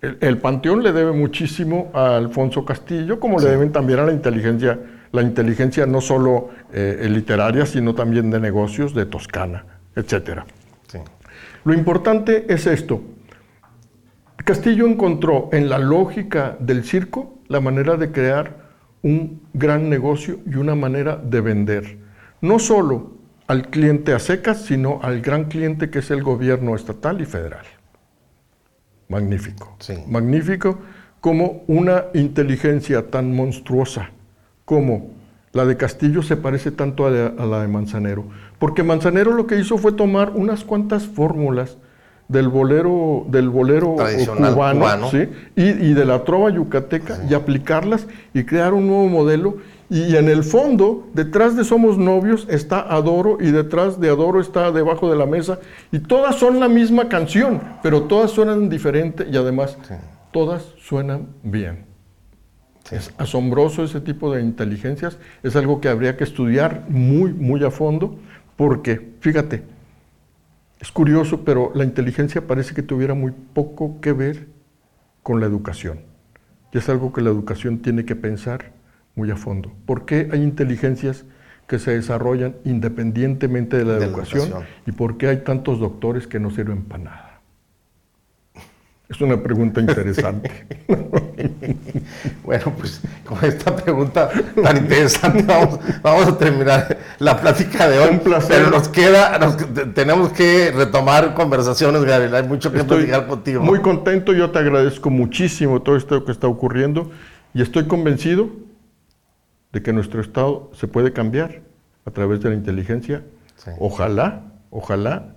El, 0.00 0.16
el 0.20 0.38
Panteón 0.38 0.84
le 0.84 0.92
debe 0.92 1.10
muchísimo 1.10 1.90
a 1.92 2.16
Alfonso 2.16 2.64
Castillo, 2.64 3.18
como 3.18 3.40
le 3.40 3.50
deben 3.50 3.72
también 3.72 3.98
a 3.98 4.04
la 4.04 4.12
inteligencia, 4.12 4.78
la 5.10 5.22
inteligencia 5.22 5.86
no 5.86 6.00
solo 6.00 6.50
eh, 6.72 7.04
literaria, 7.10 7.66
sino 7.66 7.96
también 7.96 8.30
de 8.30 8.38
negocios 8.38 8.94
de 8.94 9.06
Toscana, 9.06 9.64
etcétera. 9.96 10.46
Sí. 10.86 10.98
Lo 11.64 11.74
importante 11.74 12.46
es 12.48 12.68
esto. 12.68 13.02
Castillo 14.36 14.86
encontró 14.86 15.48
en 15.50 15.68
la 15.68 15.78
lógica 15.78 16.56
del 16.60 16.84
circo 16.84 17.40
la 17.48 17.60
manera 17.60 17.96
de 17.96 18.12
crear 18.12 18.59
un 19.02 19.42
gran 19.52 19.88
negocio 19.88 20.40
y 20.46 20.56
una 20.56 20.74
manera 20.74 21.16
de 21.16 21.40
vender. 21.40 21.98
No 22.40 22.58
solo 22.58 23.12
al 23.46 23.68
cliente 23.68 24.12
a 24.12 24.18
secas, 24.18 24.62
sino 24.62 25.00
al 25.02 25.20
gran 25.20 25.44
cliente 25.46 25.90
que 25.90 26.00
es 26.00 26.10
el 26.10 26.22
gobierno 26.22 26.76
estatal 26.76 27.20
y 27.20 27.24
federal. 27.24 27.64
Magnífico. 29.08 29.76
Sí. 29.80 29.94
Magnífico 30.06 30.78
como 31.20 31.64
una 31.66 32.04
inteligencia 32.14 33.10
tan 33.10 33.34
monstruosa 33.34 34.10
como 34.64 35.10
la 35.52 35.64
de 35.64 35.76
Castillo 35.76 36.22
se 36.22 36.36
parece 36.36 36.70
tanto 36.70 37.06
a 37.06 37.10
la, 37.10 37.26
a 37.26 37.44
la 37.44 37.62
de 37.62 37.68
Manzanero. 37.68 38.24
Porque 38.58 38.84
Manzanero 38.84 39.32
lo 39.32 39.46
que 39.46 39.58
hizo 39.58 39.78
fue 39.78 39.92
tomar 39.92 40.30
unas 40.30 40.64
cuantas 40.64 41.06
fórmulas 41.06 41.76
del 42.30 42.48
bolero, 42.48 43.26
del 43.28 43.48
bolero 43.48 43.96
Tradicional 43.96 44.54
cubano, 44.54 44.80
cubano. 44.80 45.10
¿sí? 45.10 45.28
y, 45.56 45.62
y 45.62 45.94
de 45.94 46.04
la 46.04 46.22
trova 46.22 46.48
yucateca 46.50 47.18
y 47.28 47.34
aplicarlas 47.34 48.06
y 48.32 48.44
crear 48.44 48.72
un 48.72 48.86
nuevo 48.86 49.08
modelo. 49.08 49.56
Y 49.90 50.14
en 50.14 50.28
el 50.28 50.44
fondo, 50.44 51.08
detrás 51.14 51.56
de 51.56 51.64
Somos 51.64 51.98
Novios 51.98 52.46
está 52.48 52.78
Adoro 52.80 53.38
y 53.40 53.50
detrás 53.50 54.00
de 54.00 54.08
Adoro 54.08 54.40
está 54.40 54.70
Debajo 54.70 55.10
de 55.10 55.16
la 55.16 55.26
Mesa. 55.26 55.58
Y 55.90 55.98
todas 55.98 56.36
son 56.36 56.60
la 56.60 56.68
misma 56.68 57.08
canción, 57.08 57.60
pero 57.82 58.02
todas 58.04 58.30
suenan 58.30 58.68
diferente 58.68 59.26
y 59.28 59.36
además 59.36 59.76
todas 60.30 60.62
suenan 60.78 61.26
bien. 61.42 61.86
Es 62.92 63.12
asombroso 63.18 63.82
ese 63.82 64.00
tipo 64.00 64.32
de 64.32 64.42
inteligencias, 64.42 65.18
es 65.42 65.56
algo 65.56 65.80
que 65.80 65.88
habría 65.88 66.16
que 66.16 66.22
estudiar 66.22 66.84
muy, 66.88 67.32
muy 67.32 67.64
a 67.64 67.72
fondo, 67.72 68.16
porque, 68.56 69.14
fíjate, 69.20 69.64
es 70.80 70.90
curioso, 70.92 71.44
pero 71.44 71.72
la 71.74 71.84
inteligencia 71.84 72.46
parece 72.46 72.74
que 72.74 72.82
tuviera 72.82 73.14
muy 73.14 73.32
poco 73.32 74.00
que 74.00 74.12
ver 74.12 74.48
con 75.22 75.40
la 75.40 75.46
educación. 75.46 76.00
Y 76.72 76.78
es 76.78 76.88
algo 76.88 77.12
que 77.12 77.20
la 77.20 77.30
educación 77.30 77.80
tiene 77.82 78.04
que 78.04 78.16
pensar 78.16 78.72
muy 79.14 79.30
a 79.30 79.36
fondo. 79.36 79.72
¿Por 79.86 80.06
qué 80.06 80.28
hay 80.32 80.42
inteligencias 80.42 81.24
que 81.66 81.78
se 81.78 81.92
desarrollan 81.92 82.56
independientemente 82.64 83.76
de 83.76 83.84
la 83.84 83.94
De 83.94 84.00
la 84.00 84.06
educación? 84.06 84.48
educación. 84.48 84.68
¿Y 84.86 84.92
por 84.92 85.18
qué 85.18 85.28
hay 85.28 85.38
tantos 85.44 85.78
doctores 85.80 86.26
que 86.26 86.40
no 86.40 86.50
sirven 86.50 86.84
para 86.84 87.04
nada? 87.04 87.29
Es 89.10 89.20
una 89.20 89.42
pregunta 89.42 89.80
interesante. 89.80 90.66
Bueno, 92.44 92.72
pues 92.76 93.00
con 93.24 93.42
esta 93.44 93.74
pregunta 93.76 94.28
tan 94.62 94.76
interesante 94.76 95.42
vamos, 95.44 95.78
vamos 96.02 96.26
a 96.26 96.36
terminar 96.38 96.98
la 97.18 97.40
plática 97.40 97.88
de 97.88 97.98
hoy. 97.98 98.08
Un 98.10 98.18
placer. 98.20 98.58
Pero 98.58 98.70
nos 98.70 98.88
queda, 98.88 99.38
nos- 99.38 99.56
tenemos 99.94 100.32
que 100.32 100.72
retomar 100.72 101.34
conversaciones, 101.34 102.02
Gabriel. 102.04 102.34
Hay 102.34 102.42
mucho 102.42 102.72
que 102.72 102.78
Estoy 102.80 102.98
platicar 103.04 103.26
contigo. 103.28 103.62
muy 103.62 103.80
contento, 103.80 104.32
yo 104.32 104.50
te 104.50 104.58
agradezco 104.58 105.10
muchísimo 105.10 105.80
todo 105.82 105.96
esto 105.96 106.24
que 106.24 106.32
está 106.32 106.48
ocurriendo 106.48 107.10
y 107.54 107.62
estoy 107.62 107.86
convencido 107.86 108.50
de 109.72 109.82
que 109.82 109.92
nuestro 109.92 110.20
Estado 110.20 110.70
se 110.74 110.88
puede 110.88 111.12
cambiar 111.12 111.60
a 112.04 112.10
través 112.10 112.40
de 112.40 112.50
la 112.50 112.56
inteligencia. 112.56 113.22
Sí. 113.56 113.70
Ojalá, 113.78 114.42
ojalá, 114.70 115.34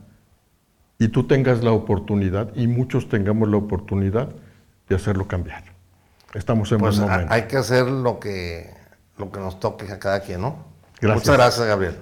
y 1.00 1.08
tú 1.10 1.28
tengas 1.28 1.64
la 1.64 1.72
oportunidad 1.72 2.56
y 2.56 2.68
muchos 2.68 3.10
tengamos 3.10 3.50
la 3.50 3.58
oportunidad 3.58 4.30
de 4.88 4.96
hacerlo 4.96 5.28
cambiar. 5.28 5.64
Estamos 6.34 6.72
en 6.72 6.80
Pues 6.80 6.98
buen 7.00 7.10
momento. 7.10 7.34
hay 7.34 7.44
que 7.44 7.58
hacer 7.58 7.86
lo 7.88 8.20
que, 8.20 8.70
lo 9.18 9.32
que 9.32 9.40
nos 9.40 9.60
toque 9.60 9.92
a 9.92 10.00
cada 10.00 10.22
quien, 10.22 10.42
¿no? 10.42 10.66
Gracias. 11.00 11.24
Muchas 11.28 11.38
gracias, 11.38 11.68
Gabriel. 11.68 11.96